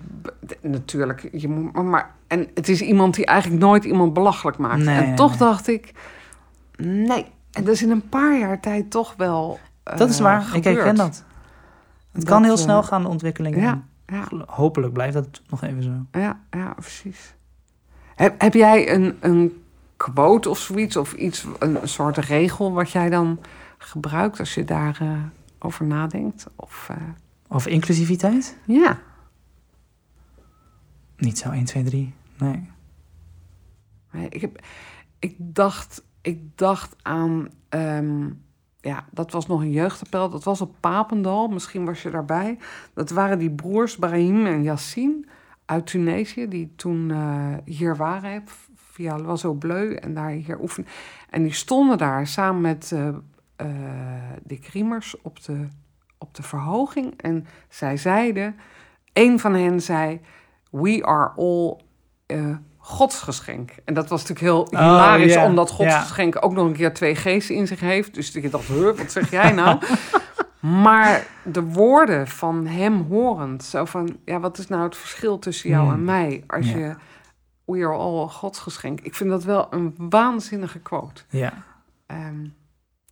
Natuurlijk, 0.62 1.30
je 1.32 1.48
moet, 1.48 1.74
maar, 1.74 1.84
maar. 1.84 2.16
En 2.28 2.48
het 2.54 2.70
is 2.70 2.82
iemand 2.82 3.16
die 3.16 3.26
eigenlijk 3.26 3.62
nooit 3.62 3.84
iemand 3.84 4.14
belachelijk 4.14 4.58
maakt. 4.58 4.84
Nee, 4.84 4.98
en 4.98 5.06
nee, 5.06 5.14
toch 5.14 5.30
nee. 5.30 5.40
dacht 5.40 5.68
ik. 5.68 5.92
Nee. 6.78 7.26
En 7.52 7.64
dat 7.64 7.74
is 7.74 7.84
in 7.84 7.92
een 7.92 8.10
paar 8.10 8.38
jaar 8.38 8.60
tijd 8.60 8.92
toch 8.92 9.14
wel. 9.18 9.60
Dat 9.84 10.10
is 10.10 10.18
eh, 10.18 10.24
waar. 10.24 10.42
Ik 10.42 10.48
gebeurd. 10.48 10.76
herken 10.76 10.96
dat. 10.96 11.16
Het 11.16 11.26
Dat, 12.12 12.24
kan 12.24 12.44
heel 12.44 12.54
eh, 12.54 12.60
snel 12.60 12.84
gaan, 12.84 13.02
de 13.02 13.08
ontwikkeling. 13.08 13.56
Ja, 13.56 13.84
Hopelijk 14.46 14.94
blijft 14.94 15.14
dat 15.14 15.42
nog 15.50 15.64
even 15.64 15.84
zo. 15.84 16.20
ja, 16.20 16.40
ja, 16.50 16.74
precies. 16.74 17.36
Heb, 18.16 18.42
heb 18.42 18.54
jij 18.54 18.94
een, 18.94 19.18
een 19.20 19.64
quote 19.98 20.50
of 20.50 20.60
zoiets? 20.60 20.96
Of 20.96 21.14
iets, 21.14 21.46
een 21.60 21.80
soort 21.84 22.18
regel 22.18 22.74
wat 22.74 22.92
jij 22.92 23.10
dan 23.10 23.40
gebruikt 23.78 24.40
als 24.40 24.54
je 24.54 24.64
daarover 24.64 25.30
over 25.60 25.86
nadenkt? 25.86 26.48
Of, 26.56 26.88
eh, 26.90 26.98
Over 27.48 27.72
inclusiviteit? 27.72 28.58
ja. 28.66 29.00
Niet 31.18 31.38
zo 31.38 31.52
1, 31.52 31.66
2, 31.66 31.84
3. 31.84 32.14
Nee. 32.38 32.70
Ik, 34.30 34.42
heb, 34.42 34.64
ik, 35.20 35.36
dacht, 35.40 36.04
ik 36.22 36.58
dacht 36.58 36.96
aan. 37.02 37.48
ehm, 37.70 38.30
ja, 38.82 39.06
dat 39.12 39.32
was 39.32 39.48
nog 39.48 39.62
een 39.62 39.72
jeugdappel. 39.72 40.30
Dat 40.30 40.44
was 40.44 40.62
op 40.62 40.76
Papendal. 40.80 41.48
Misschien 41.48 41.86
was 41.86 42.02
je 42.02 42.10
daarbij. 42.10 42.58
Dat 42.94 43.10
waren 43.10 43.40
die 43.40 43.52
broers 43.52 43.96
Brahim 43.96 44.46
en 44.46 44.64
Yassine 44.64 45.26
uit 45.66 45.88
Tunesië. 45.88 46.48
Die 46.48 46.74
toen 46.76 47.12
eh, 47.12 47.54
hier 47.66 47.96
waren. 47.96 48.44
Via 48.76 49.18
Loiseau 49.18 49.58
Bleu. 49.58 49.94
En 49.94 50.14
daar 50.14 50.30
hier 50.30 50.60
oefenen. 50.62 50.90
En 51.30 51.44
die 51.44 51.54
stonden 51.54 51.98
daar 51.98 52.28
samen 52.28 52.62
met 52.62 52.92
eh 52.92 53.16
eh, 53.58 53.68
Dick 54.44 54.66
Riemers 54.66 55.22
op 55.22 55.44
de, 55.44 55.68
op 56.18 56.36
de 56.36 56.44
verhoging. 56.44 57.22
En 57.22 57.48
zij 57.70 57.98
zeiden. 57.98 58.56
Een 59.14 59.40
van 59.40 59.54
hen 59.54 59.82
zei. 59.82 60.22
We 60.72 61.06
are 61.06 61.32
all 61.36 61.78
eh, 62.26 62.56
godsgeschenk. 62.78 63.72
En 63.86 63.94
dat 63.94 64.10
was 64.10 64.28
natuurlijk 64.28 64.48
heel 64.72 64.80
hilarisch, 64.82 65.34
ja, 65.34 65.46
omdat 65.46 65.70
godsgeschenk 65.70 66.46
ook 66.46 66.54
nog 66.54 66.66
een 66.66 66.74
keer 66.74 66.94
twee 66.94 67.16
geesten 67.16 67.56
in 67.56 67.68
zich 67.68 67.80
heeft. 67.80 68.14
Dus 68.14 68.36
ik 68.36 68.52
dacht, 68.52 68.68
huh, 68.68 68.98
wat 68.98 69.12
zeg 69.12 69.32
jij 69.32 69.52
nou? 69.52 69.80
maar 70.84 71.28
de 71.44 71.64
woorden 71.64 72.28
van 72.28 72.66
hem 72.66 73.02
horend, 73.10 73.64
zo 73.64 73.86
van, 73.86 74.18
ja, 74.26 74.40
wat 74.40 74.58
is 74.58 74.68
nou 74.68 74.84
het 74.84 74.98
verschil 74.98 75.40
tussen 75.40 75.70
jou 75.70 75.84
Hmm, 75.84 75.94
en 75.94 76.04
mij? 76.04 76.44
Als 76.48 76.70
je, 76.70 76.96
we 77.66 77.78
are 77.78 77.98
all 77.98 78.28
godsgeschenk. 78.28 79.02
Ik 79.02 79.16
vind 79.16 79.30
dat 79.30 79.44
wel 79.44 79.68
een 79.70 79.96
waanzinnige 79.98 80.80
quote. 80.80 81.22
Ja. 81.30 81.54
ehm, 82.06 82.46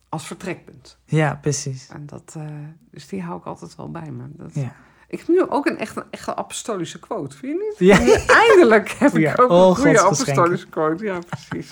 als 0.08 0.26
vertrekpunt. 0.26 0.98
Ja, 1.04 1.38
precies. 1.40 1.88
En 1.88 2.06
dat, 2.06 2.34
eh, 2.36 2.46
dus 2.90 3.08
die 3.08 3.22
hou 3.22 3.38
ik 3.38 3.44
altijd 3.44 3.76
wel 3.76 3.90
bij 3.90 4.10
me. 4.10 4.24
Dat, 4.30 4.54
Ja. 4.54 4.74
Ik 5.08 5.18
heb 5.18 5.28
nu 5.28 5.48
ook 5.48 5.66
een 5.66 5.78
echt 5.78 5.96
een 5.96 6.04
echte 6.10 6.36
apostolische 6.36 6.98
quote, 6.98 7.36
vind 7.36 7.52
je 7.58 7.64
niet? 7.78 7.88
Ja. 7.88 7.98
Nu 7.98 8.12
Eindelijk 8.46 8.88
heb 8.88 9.14
ik 9.16 9.40
ook 9.40 9.50
een 9.50 9.74
goede 9.76 9.98
godsgeschenken. 9.98 10.04
apostolische 10.04 10.68
quote. 10.68 11.04
Ja, 11.04 11.18
precies. 11.18 11.70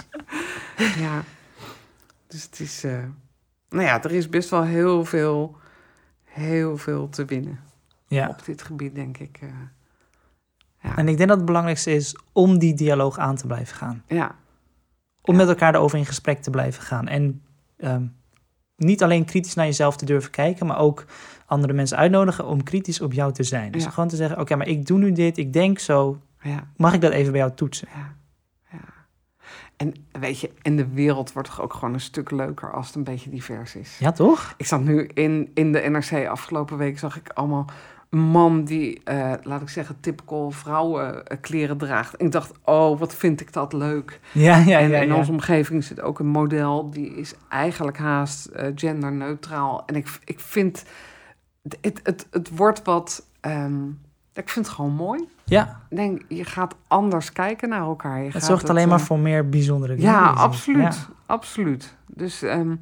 ja. 1.05 1.23
Dus 2.27 2.43
het 2.43 2.61
is... 2.61 2.85
eh, 2.85 3.05
nou 3.69 3.83
ja, 3.85 4.03
er 4.03 4.13
is 4.13 4.29
best 4.29 4.49
wel 4.51 4.63
heel 4.63 5.05
veel, 5.05 5.57
heel 6.25 6.77
veel 6.77 7.09
te 7.09 7.25
winnen 7.25 7.61
Ja. 8.07 8.29
op 8.29 8.45
dit 8.45 8.63
gebied, 8.63 8.95
denk 8.95 9.19
ik. 9.19 9.39
eh. 9.41 9.49
ja. 10.81 10.97
En 10.97 11.09
ik 11.09 11.17
denk 11.17 11.29
dat 11.29 11.37
het 11.39 11.47
belangrijkste 11.47 11.93
is 11.95 12.19
om 12.33 12.59
die 12.59 12.75
dialoog 12.75 13.19
aan 13.19 13.37
te 13.37 13.47
blijven 13.47 13.77
gaan. 13.77 14.03
ja, 14.07 14.37
Om 15.23 15.35
Ja. 15.35 15.41
met 15.41 15.49
elkaar 15.49 15.75
erover 15.75 15.99
in 15.99 16.07
gesprek 16.07 16.43
te 16.43 16.51
blijven 16.51 16.83
gaan. 16.83 17.09
En 17.09 17.43
ehm, 17.77 18.07
niet 18.77 19.03
alleen 19.03 19.25
kritisch 19.25 19.55
naar 19.55 19.67
jezelf 19.67 19.97
te 19.97 20.05
durven 20.05 20.31
kijken, 20.31 20.67
maar 20.67 20.79
ook 20.79 21.05
andere 21.47 21.73
mensen 21.73 21.97
uitnodigen 21.97 22.47
om 22.47 22.63
kritisch 22.63 23.01
op 23.01 23.13
jou 23.13 23.33
te 23.33 23.43
zijn. 23.43 23.73
Dus 23.73 23.85
Ja. 23.85 23.91
gewoon 23.91 24.09
te 24.09 24.17
zeggen, 24.17 24.41
oké, 24.41 24.57
maar 24.57 24.69
ik 24.69 24.87
doe 24.87 24.99
nu 24.99 25.13
dit, 25.13 25.39
ik 25.39 25.53
denk 25.53 25.79
zo. 25.79 26.21
ja, 26.41 26.69
Mag 26.77 26.95
ik 26.95 27.01
dat 27.01 27.13
even 27.13 27.33
bij 27.33 27.41
jou 27.41 27.53
toetsen? 27.55 27.89
ja, 27.95 28.15
ja. 28.73 28.79
En 29.77 29.95
weet 30.21 30.41
je, 30.41 30.51
en 30.63 30.77
de 30.77 30.87
wereld 30.89 31.33
wordt 31.33 31.49
toch 31.49 31.61
ook 31.61 31.73
gewoon 31.75 31.95
een 31.95 32.01
stuk 32.01 32.31
leuker 32.31 32.73
als 32.73 32.87
het 32.87 32.97
een 32.97 33.05
beetje 33.05 33.31
divers 33.31 33.75
is. 33.75 33.99
Ja, 33.99 34.13
toch? 34.13 34.55
Ik 34.57 34.67
zat 34.67 34.81
nu 34.83 35.07
in, 35.07 35.51
in 35.55 35.73
de 35.73 35.79
NRC 35.79 36.27
afgelopen 36.27 36.77
week, 36.77 36.99
zag 36.99 37.17
ik 37.17 37.29
allemaal 37.29 37.65
man 38.17 38.65
die, 38.65 39.01
eh, 39.05 39.33
laat 39.43 39.63
ik 39.63 39.69
zeggen, 39.69 40.01
typical 40.01 40.51
vrouwenkleren 40.51 41.77
draagt. 41.77 42.17
En 42.17 42.27
ik 42.27 42.33
dacht, 42.33 42.53
oh, 42.65 42.99
wat 42.99 43.15
vind 43.15 43.41
ik 43.41 43.53
dat 43.53 43.73
leuk. 43.73 44.21
Ja, 44.33 44.57
ja, 44.57 44.79
en 44.79 44.89
ja. 44.89 45.01
in 45.01 45.09
ja. 45.09 45.15
onze 45.15 45.31
omgeving 45.31 45.85
zit 45.85 46.01
ook 46.01 46.19
een 46.19 46.27
model, 46.27 46.91
die 46.91 47.15
is 47.15 47.35
eigenlijk 47.49 47.99
haast 47.99 48.47
eh, 48.47 48.73
genderneutraal. 48.75 49.83
En 49.87 49.95
ik, 49.95 50.19
ik 50.25 50.41
vind, 50.41 50.85
het, 51.63 52.01
het, 52.03 52.27
het, 52.31 52.57
wordt 52.57 52.83
wat, 52.83 53.27
ehm, 53.41 53.87
ik 54.33 54.49
vind 54.49 54.67
het 54.67 54.75
gewoon 54.75 54.95
mooi. 54.95 55.29
Ja, 55.45 55.81
Ik 55.91 55.97
denk, 55.97 56.23
je 56.29 56.45
gaat 56.45 56.75
anders 56.89 57.33
kijken 57.33 57.69
naar 57.69 57.81
elkaar. 57.81 58.19
Je 58.19 58.25
het 58.25 58.33
gaat 58.33 58.45
zorgt 58.45 58.71
alleen 58.71 58.89
maar 58.89 58.99
eh, 58.99 59.05
voor 59.05 59.19
meer 59.19 59.49
bijzondere 59.49 59.95
dingen. 59.95 60.11
ja, 60.11 60.23
je 60.23 60.29
ziet. 60.29 60.39
absoluut. 60.39 60.95
Ja. 60.95 61.13
Absoluut. 61.27 61.97
Dus, 62.07 62.43
ehm, 62.43 62.75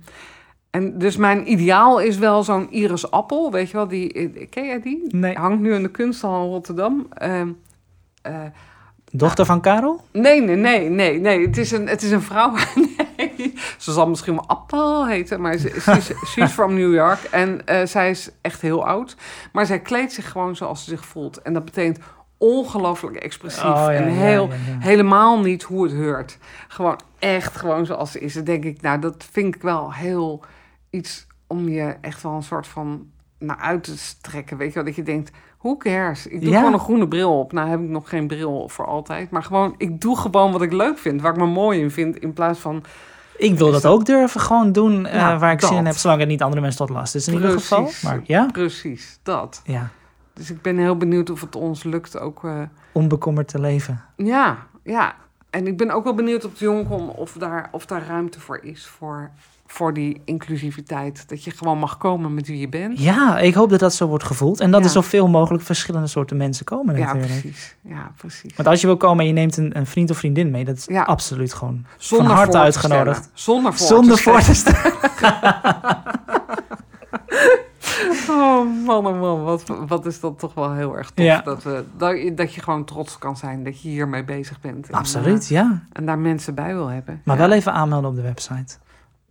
en 0.72 0.98
dus 0.98 1.16
mijn 1.16 1.50
ideaal 1.50 2.00
is 2.00 2.18
wel 2.18 2.42
zo'n 2.42 2.70
Iris 2.70 3.10
Appel. 3.10 3.50
Weet 3.50 3.70
je 3.70 3.76
wel, 3.76 3.88
die, 3.88 4.12
eh, 4.12 4.46
ken 4.50 4.66
jij 4.66 4.80
die? 4.80 5.02
Nee. 5.08 5.36
Hangt 5.36 5.60
nu 5.60 5.74
in 5.74 5.82
de 5.82 5.90
kunsthal 5.90 6.44
in 6.44 6.50
Rotterdam. 6.50 7.06
Ehm, 7.10 7.48
eh, 8.22 8.40
Dochter 9.10 9.46
van 9.46 9.60
Karel? 9.60 10.00
nee, 10.12 10.40
nee, 10.40 10.56
nee, 10.56 10.88
nee, 10.88 11.20
nee. 11.20 11.46
Het 11.46 11.58
is 11.58 11.70
een, 11.70 11.88
het 11.88 12.02
is 12.02 12.10
een 12.10 12.22
vrouw. 12.22 12.54
nee. 13.16 13.54
Ze 13.78 13.92
zal 13.92 14.08
misschien 14.08 14.34
wel 14.34 14.46
Appel 14.46 15.06
heten, 15.06 15.40
maar 15.40 15.56
ze, 15.56 15.70
is, 15.70 15.84
she 16.26 16.40
is 16.40 16.52
from 16.58 16.74
New 16.74 16.94
York. 16.94 17.22
En 17.30 17.66
eh, 17.66 17.86
zij 17.86 18.10
is 18.10 18.30
echt 18.40 18.60
heel 18.60 18.86
oud. 18.86 19.16
Maar 19.52 19.66
zij 19.66 19.80
kleedt 19.80 20.12
zich 20.12 20.30
gewoon 20.30 20.56
zoals 20.56 20.84
ze 20.84 20.90
zich 20.90 21.04
voelt. 21.04 21.42
En 21.42 21.52
dat 21.52 21.64
betekent 21.64 21.98
ongelooflijk 22.38 23.16
expressief. 23.16 23.64
Oh, 23.64 23.70
ja, 23.70 23.90
en 23.92 24.08
heel, 24.08 24.48
ja, 24.48 24.54
ja. 24.54 24.78
helemaal 24.78 25.40
niet 25.40 25.62
hoe 25.62 25.84
het 25.84 25.94
hoort. 25.94 26.38
Gewoon 26.68 27.00
echt 27.18 27.56
gewoon 27.56 27.86
zoals 27.86 28.12
ze 28.12 28.20
is. 28.20 28.34
Dan 28.34 28.44
denk 28.44 28.64
ik, 28.64 28.80
nou, 28.82 28.98
dat 28.98 29.26
vind 29.32 29.54
ik 29.54 29.62
wel 29.62 29.92
heel 29.92 30.44
iets 30.92 31.26
om 31.46 31.68
je 31.68 31.96
echt 32.00 32.22
wel 32.22 32.32
een 32.32 32.42
soort 32.42 32.66
van 32.66 33.06
naar 33.38 33.56
uit 33.56 33.84
te 33.84 33.98
strekken. 33.98 34.56
Weet 34.56 34.68
je 34.68 34.74
wel, 34.74 34.84
dat 34.84 34.94
je 34.94 35.02
denkt, 35.02 35.30
hoe 35.58 35.76
cares? 35.76 36.26
Ik 36.26 36.40
doe 36.40 36.50
Ja. 36.50 36.58
gewoon 36.58 36.72
een 36.72 36.78
groene 36.78 37.08
bril 37.08 37.38
op. 37.38 37.52
Nou 37.52 37.68
heb 37.68 37.80
ik 37.80 37.88
nog 37.88 38.08
geen 38.08 38.26
bril 38.26 38.68
voor 38.68 38.86
altijd. 38.86 39.30
Maar 39.30 39.42
gewoon, 39.42 39.74
ik 39.78 40.00
doe 40.00 40.16
gewoon 40.18 40.52
wat 40.52 40.62
ik 40.62 40.72
leuk 40.72 40.98
vind. 40.98 41.20
Waar 41.20 41.32
ik 41.32 41.38
me 41.38 41.46
mooi 41.46 41.80
in 41.80 41.90
vind. 41.90 42.16
In 42.18 42.32
plaats 42.32 42.58
van, 42.58 42.84
Ik 43.36 43.58
wil 43.58 43.72
dat 43.72 43.86
ook 43.86 44.04
durven 44.04 44.40
gewoon 44.40 44.72
doen 44.72 45.06
eh, 45.06 45.20
Nou, 45.20 45.38
waar 45.38 45.52
ik 45.52 45.60
zin 45.60 45.76
in 45.76 45.86
heb, 45.86 45.94
zolang 45.96 46.20
het 46.20 46.28
niet 46.28 46.42
andere 46.42 46.60
mensen 46.60 46.86
tot 46.86 46.96
last 46.96 47.14
is 47.14 47.28
in 47.28 47.34
ieder 47.34 47.50
geval. 47.50 47.90
Maar 48.02 48.20
ja, 48.24 48.46
precies, 48.52 49.18
dat. 49.22 49.60
ja, 49.64 49.88
Dus 50.34 50.50
ik 50.50 50.62
ben 50.62 50.78
heel 50.78 50.96
benieuwd 50.96 51.30
of 51.30 51.40
het 51.40 51.56
ons 51.56 51.82
lukt 51.82 52.18
ook... 52.18 52.44
eh, 52.44 52.60
onbekommerd 52.92 53.48
te 53.48 53.60
leven. 53.60 54.04
Ja, 54.16 54.66
ja. 54.84 55.14
En 55.50 55.66
ik 55.66 55.76
ben 55.76 55.90
ook 55.90 56.04
wel 56.04 56.14
benieuwd 56.14 56.44
op 56.44 56.58
de 56.58 56.64
Jongkom 56.64 57.08
of 57.08 57.32
daar, 57.32 57.68
of 57.72 57.86
daar 57.86 58.06
ruimte 58.06 58.40
voor 58.40 58.58
is 58.62 58.86
voor, 58.86 59.30
voor 59.72 59.94
die 59.94 60.20
inclusiviteit. 60.24 61.28
Dat 61.28 61.44
je 61.44 61.50
gewoon 61.50 61.78
mag 61.78 61.98
komen 61.98 62.34
met 62.34 62.46
wie 62.46 62.58
je 62.58 62.68
bent. 62.68 62.98
Ja, 62.98 63.38
ik 63.38 63.54
hoop 63.54 63.70
dat 63.70 63.80
dat 63.80 63.94
zo 63.94 64.06
wordt 64.06 64.24
gevoeld. 64.24 64.60
En 64.60 64.70
dat 64.70 64.80
Ja. 64.80 64.86
er 64.86 64.92
zoveel 64.92 65.28
mogelijk 65.28 65.64
verschillende 65.64 66.06
soorten 66.06 66.36
mensen 66.36 66.64
komen 66.64 66.96
Ja, 66.98 67.14
precies. 67.14 67.76
Ja, 67.80 68.10
precies. 68.16 68.54
Want 68.56 68.68
als 68.68 68.80
je 68.80 68.86
wil 68.86 68.96
komen 68.96 69.20
en 69.20 69.26
je 69.26 69.32
neemt 69.32 69.56
een, 69.56 69.76
een 69.76 69.86
vriend 69.86 70.10
of 70.10 70.16
vriendin 70.18 70.50
mee, 70.50 70.64
dat 70.64 70.76
is 70.76 70.84
Ja. 70.84 71.02
absoluut 71.02 71.54
gewoon 71.54 71.84
Zonder 71.96 72.26
van 72.26 72.36
harte 72.36 72.58
uitgenodigd. 72.58 73.30
Zonder 73.34 73.72
voor 73.74 73.86
Zonder 73.86 74.16
te 74.16 74.22
voor 74.22 74.40
te 74.40 74.54
stellen. 74.54 74.92
stellen. 75.16 75.60
Oh 78.28 78.84
man, 78.86 79.06
oh 79.06 79.20
man. 79.20 79.42
Wat, 79.42 79.64
wat 79.86 80.06
is 80.06 80.20
dat 80.20 80.38
toch 80.38 80.54
wel 80.54 80.72
heel 80.74 80.96
erg 80.96 81.10
tof. 81.10 81.24
Ja. 81.24 81.40
Dat, 81.40 81.62
we, 81.62 81.84
dat, 81.96 82.22
je- 82.22 82.34
dat 82.34 82.54
je 82.54 82.60
gewoon 82.62 82.84
trots 82.84 83.18
kan 83.18 83.36
zijn 83.36 83.64
dat 83.64 83.82
je 83.82 83.88
hiermee 83.88 84.24
bezig 84.24 84.60
bent. 84.60 84.88
En, 84.88 84.94
Absoluut, 84.94 85.48
ja. 85.48 85.62
eh, 85.62 85.78
en 85.92 86.06
daar 86.06 86.18
mensen 86.18 86.54
bij 86.54 86.74
wil 86.74 86.86
hebben. 86.88 87.20
Maar 87.24 87.36
Ja. 87.38 87.42
wel 87.48 87.56
even 87.56 87.72
aanmelden 87.72 88.10
op 88.10 88.16
de 88.16 88.22
website. 88.22 88.76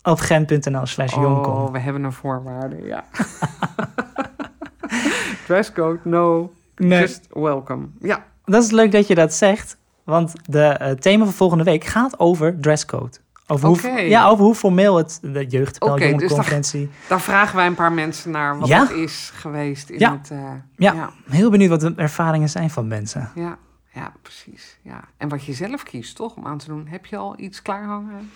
Op 0.04 0.20
gent.nl 0.20 0.86
slash 0.86 1.14
Oh, 1.14 1.22
jongkom. 1.22 1.72
we 1.72 1.80
hebben 1.80 2.04
een 2.04 2.14
voorwaarde, 2.14 2.82
ja. 2.84 3.04
Dresscode, 5.48 6.00
no. 6.04 6.54
Nee. 6.76 7.00
Just 7.00 7.28
welcome. 7.30 7.88
Ja, 8.00 8.26
Dat 8.46 8.64
is 8.64 8.72
leuk 8.72 8.92
dat 8.92 9.08
je 9.08 9.16
dat 9.16 9.34
zegt. 9.34 9.78
Want 10.04 10.34
de 10.46 10.64
eh, 10.64 10.92
thema 10.92 11.24
van 11.24 11.34
volgende 11.34 11.64
week 11.64 11.84
gaat 11.84 12.20
over 12.20 12.60
dresscode. 12.60 13.18
Over, 13.48 13.68
hoe, 13.68 13.92
ja, 14.08 14.28
over 14.28 14.46
hoe 14.46 14.56
formeel 14.56 14.98
het, 14.98 15.20
de 15.22 15.46
jeugdpel, 15.46 15.88
Oké, 15.88 15.98
dus 16.00 16.10
jongerenconferentie... 16.10 16.90
daar 17.08 17.22
vragen 17.22 17.56
wij 17.56 17.68
een 17.68 17.76
paar 17.76 17.92
mensen 17.92 18.32
naar 18.32 18.60
wat 18.60 18.68
Ja? 18.68 18.80
het 18.82 18.92
is 18.92 19.32
geweest 19.36 19.90
in 19.90 20.00
Ja. 20.00 20.12
het... 20.12 20.32
eh, 20.32 20.38
Ja. 20.76 20.94
ja, 20.94 21.10
Heel 21.30 21.50
benieuwd 21.50 21.70
wat 21.70 21.80
de 21.80 21.94
ervaringen 21.96 22.50
zijn 22.50 22.70
van 22.70 22.88
mensen. 22.88 23.32
ja, 23.36 23.58
ja, 23.94 24.12
precies. 24.22 24.78
Ja. 24.82 25.00
En 25.18 25.30
wat 25.30 25.44
je 25.46 25.54
zelf 25.54 25.84
kiest, 25.84 26.16
toch, 26.16 26.36
om 26.36 26.46
aan 26.48 26.58
te 26.58 26.66
doen. 26.68 26.88
Heb 26.88 27.06
je 27.06 27.18
al 27.18 27.34
iets 27.40 27.62
klaarhangen? 27.62 28.32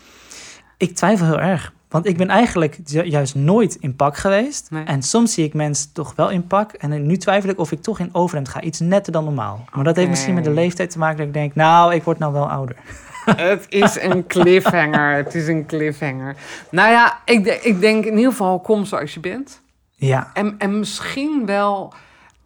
Ik 0.78 0.96
twijfel 0.96 1.26
heel 1.26 1.40
erg. 1.40 1.74
Want 1.90 2.06
ik 2.08 2.18
ben 2.18 2.30
eigenlijk 2.30 2.80
ju- 2.86 3.04
juist 3.04 3.36
nooit 3.36 3.76
in 3.76 3.96
pak 3.96 4.18
geweest. 4.18 4.72
Nee. 4.72 4.84
En 4.84 5.02
soms 5.04 5.34
zie 5.34 5.46
ik 5.46 5.54
mensen 5.54 5.94
toch 5.94 6.16
wel 6.16 6.30
in 6.30 6.48
pak. 6.48 6.72
En 6.72 7.06
nu 7.06 7.18
twijfel 7.18 7.50
ik 7.50 7.60
of 7.60 7.72
ik 7.72 7.82
toch 7.82 8.00
in 8.00 8.10
overhemd 8.12 8.50
ga. 8.50 8.62
Iets 8.62 8.80
netter 8.80 9.14
dan 9.14 9.24
normaal. 9.24 9.66
Maar 9.74 9.84
dat 9.84 9.96
heeft 9.96 10.10
misschien 10.10 10.34
met 10.34 10.44
de 10.44 10.52
leeftijd 10.52 10.90
te 10.92 10.98
maken 10.98 11.18
dat 11.18 11.28
ik 11.28 11.34
denk... 11.34 11.56
Nou, 11.56 11.94
ik 11.94 12.04
word 12.04 12.20
nou 12.20 12.34
wel 12.34 12.50
ouder. 12.50 12.76
Het 13.26 13.66
is 13.70 14.02
een 14.02 14.28
cliffhanger. 14.28 15.16
Het 15.16 15.36
is 15.36 15.48
een 15.48 15.66
cliffhanger. 15.66 16.36
Nou 16.72 16.92
ja, 16.92 17.20
ik, 17.26 17.48
ik 17.48 17.80
denk 17.80 18.06
in 18.06 18.16
ieder 18.16 18.32
geval 18.32 18.60
kom 18.60 18.86
zoals 18.86 19.14
je 19.14 19.20
bent. 19.20 19.62
Ja, 19.96 20.30
En, 20.34 20.56
en 20.58 20.80
misschien 20.80 21.46
wel, 21.46 21.94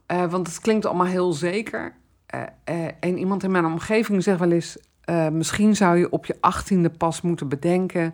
eh, 0.05 0.25
want 0.25 0.47
het 0.47 0.59
klinkt 0.59 0.85
allemaal 0.85 1.05
heel 1.05 1.33
zeker. 1.33 1.93
Eh, 2.25 2.41
eh, 2.63 2.75
en 2.99 3.17
iemand 3.17 3.43
in 3.43 3.51
mijn 3.51 3.65
omgeving 3.65 4.23
zegt 4.23 4.39
wel 4.39 4.51
eens: 4.51 4.77
eh, 5.09 5.27
misschien 5.29 5.75
zou 5.75 5.97
je 5.97 6.09
op 6.09 6.25
je 6.25 6.37
achttiende 6.39 6.89
pas 6.89 7.21
moeten 7.21 7.47
bedenken. 7.47 8.13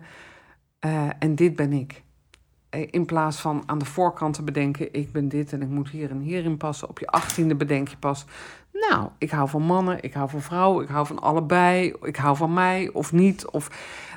eh, 0.78 1.08
en 1.18 1.34
dit 1.34 1.56
ben 1.56 1.72
ik. 1.72 2.02
Eh, 2.70 2.88
In 2.90 3.04
plaats 3.06 3.40
van 3.40 3.62
aan 3.66 3.78
de 3.78 3.84
voorkant 3.84 4.34
te 4.34 4.42
bedenken: 4.42 4.92
ik 4.94 5.12
ben 5.12 5.28
dit 5.28 5.52
en 5.52 5.62
ik 5.62 5.68
moet 5.68 5.88
hier 5.88 6.10
en 6.10 6.20
hierin 6.20 6.56
passen. 6.56 6.88
Op 6.88 6.98
je 6.98 7.06
achttiende 7.06 7.54
bedenk 7.54 7.88
je 7.88 7.96
pas. 7.96 8.24
Nou, 8.72 9.08
ik 9.18 9.30
hou 9.30 9.48
van 9.48 9.62
mannen, 9.62 10.02
ik 10.02 10.12
hou 10.14 10.28
van 10.30 10.40
vrouwen, 10.40 10.84
ik 10.84 10.88
hou 10.90 11.06
van 11.06 11.18
allebei, 11.18 11.94
ik 12.02 12.16
hou 12.16 12.36
van 12.36 12.52
mij 12.52 12.90
of 12.92 13.12
niet. 13.12 13.50
Of 13.50 13.68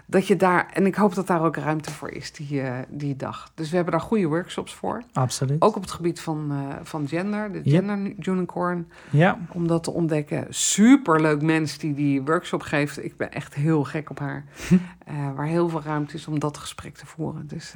dat 0.10 0.28
je 0.28 0.36
daar, 0.36 0.70
en 0.74 0.86
ik 0.86 0.96
hoop 0.96 1.16
dat 1.16 1.28
daar 1.28 1.42
ook 1.44 1.56
ruimte 1.56 1.92
voor 1.92 2.10
is 2.10 2.32
die, 2.32 2.62
eh, 2.62 2.74
die 2.90 3.16
dag. 3.16 3.52
Dus 3.56 3.70
we 3.70 3.76
hebben 3.76 3.94
daar 3.94 4.02
goede 4.04 4.28
workshops 4.28 4.74
voor. 4.74 5.04
absoluut. 5.14 5.62
Ook 5.62 5.76
op 5.76 5.82
het 5.82 5.92
gebied 5.92 6.20
van, 6.20 6.48
eh, 6.52 6.76
van 6.84 7.08
gender, 7.08 7.52
de 7.52 7.62
Yep. 7.64 7.84
Gender 7.86 8.14
Unicorn, 8.28 8.88
Ja, 9.10 9.38
om 9.52 9.68
dat 9.68 9.84
te 9.84 9.92
ontdekken. 9.92 10.46
Superleuk 10.50 11.42
mens 11.42 11.78
die 11.78 11.94
die 11.94 12.22
workshop 12.22 12.62
geeft. 12.62 13.04
Ik 13.04 13.18
ben 13.18 13.32
echt 13.32 13.54
heel 13.54 13.84
gek 13.84 14.10
op 14.10 14.20
haar. 14.20 14.44
Eh, 15.10 15.16
waar 15.36 15.46
heel 15.46 15.70
veel 15.70 15.82
ruimte 15.82 16.16
is 16.16 16.28
om 16.28 16.40
dat 16.40 16.58
gesprek 16.58 16.96
te 16.96 17.06
voeren. 17.06 17.48
Dus, 17.48 17.74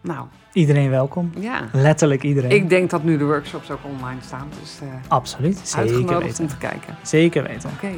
nou, 0.00 0.26
iedereen 0.52 0.90
welkom. 0.90 1.30
ja. 1.38 1.60
Letterlijk 1.72 2.22
iedereen. 2.22 2.50
Ik 2.50 2.68
denk 2.68 2.90
dat 2.90 3.04
nu 3.04 3.16
de 3.18 3.24
workshops 3.24 3.70
ook 3.70 3.78
online 3.84 4.20
staan. 4.22 4.48
Dus 4.60 4.78
Absoluut, 5.08 5.58
zeker 5.58 5.78
uitgenodigd 5.80 6.22
weten. 6.22 6.44
om 6.44 6.50
te 6.50 6.56
kijken. 6.58 6.94
Zeker 7.02 7.42
weten. 7.42 7.70
Oké. 7.74 7.90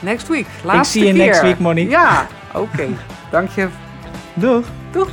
Next 0.00 0.28
week. 0.28 0.46
Laatste 0.62 0.98
zie 0.98 1.06
je 1.06 1.12
keer. 1.12 1.24
next 1.24 1.42
week, 1.42 1.58
Monique. 1.58 1.90
Ja, 1.90 2.26
oké. 2.54 2.88
Dank 3.30 3.50
je. 3.50 3.68
Doeg! 4.34 4.66
Doeg. 4.92 5.08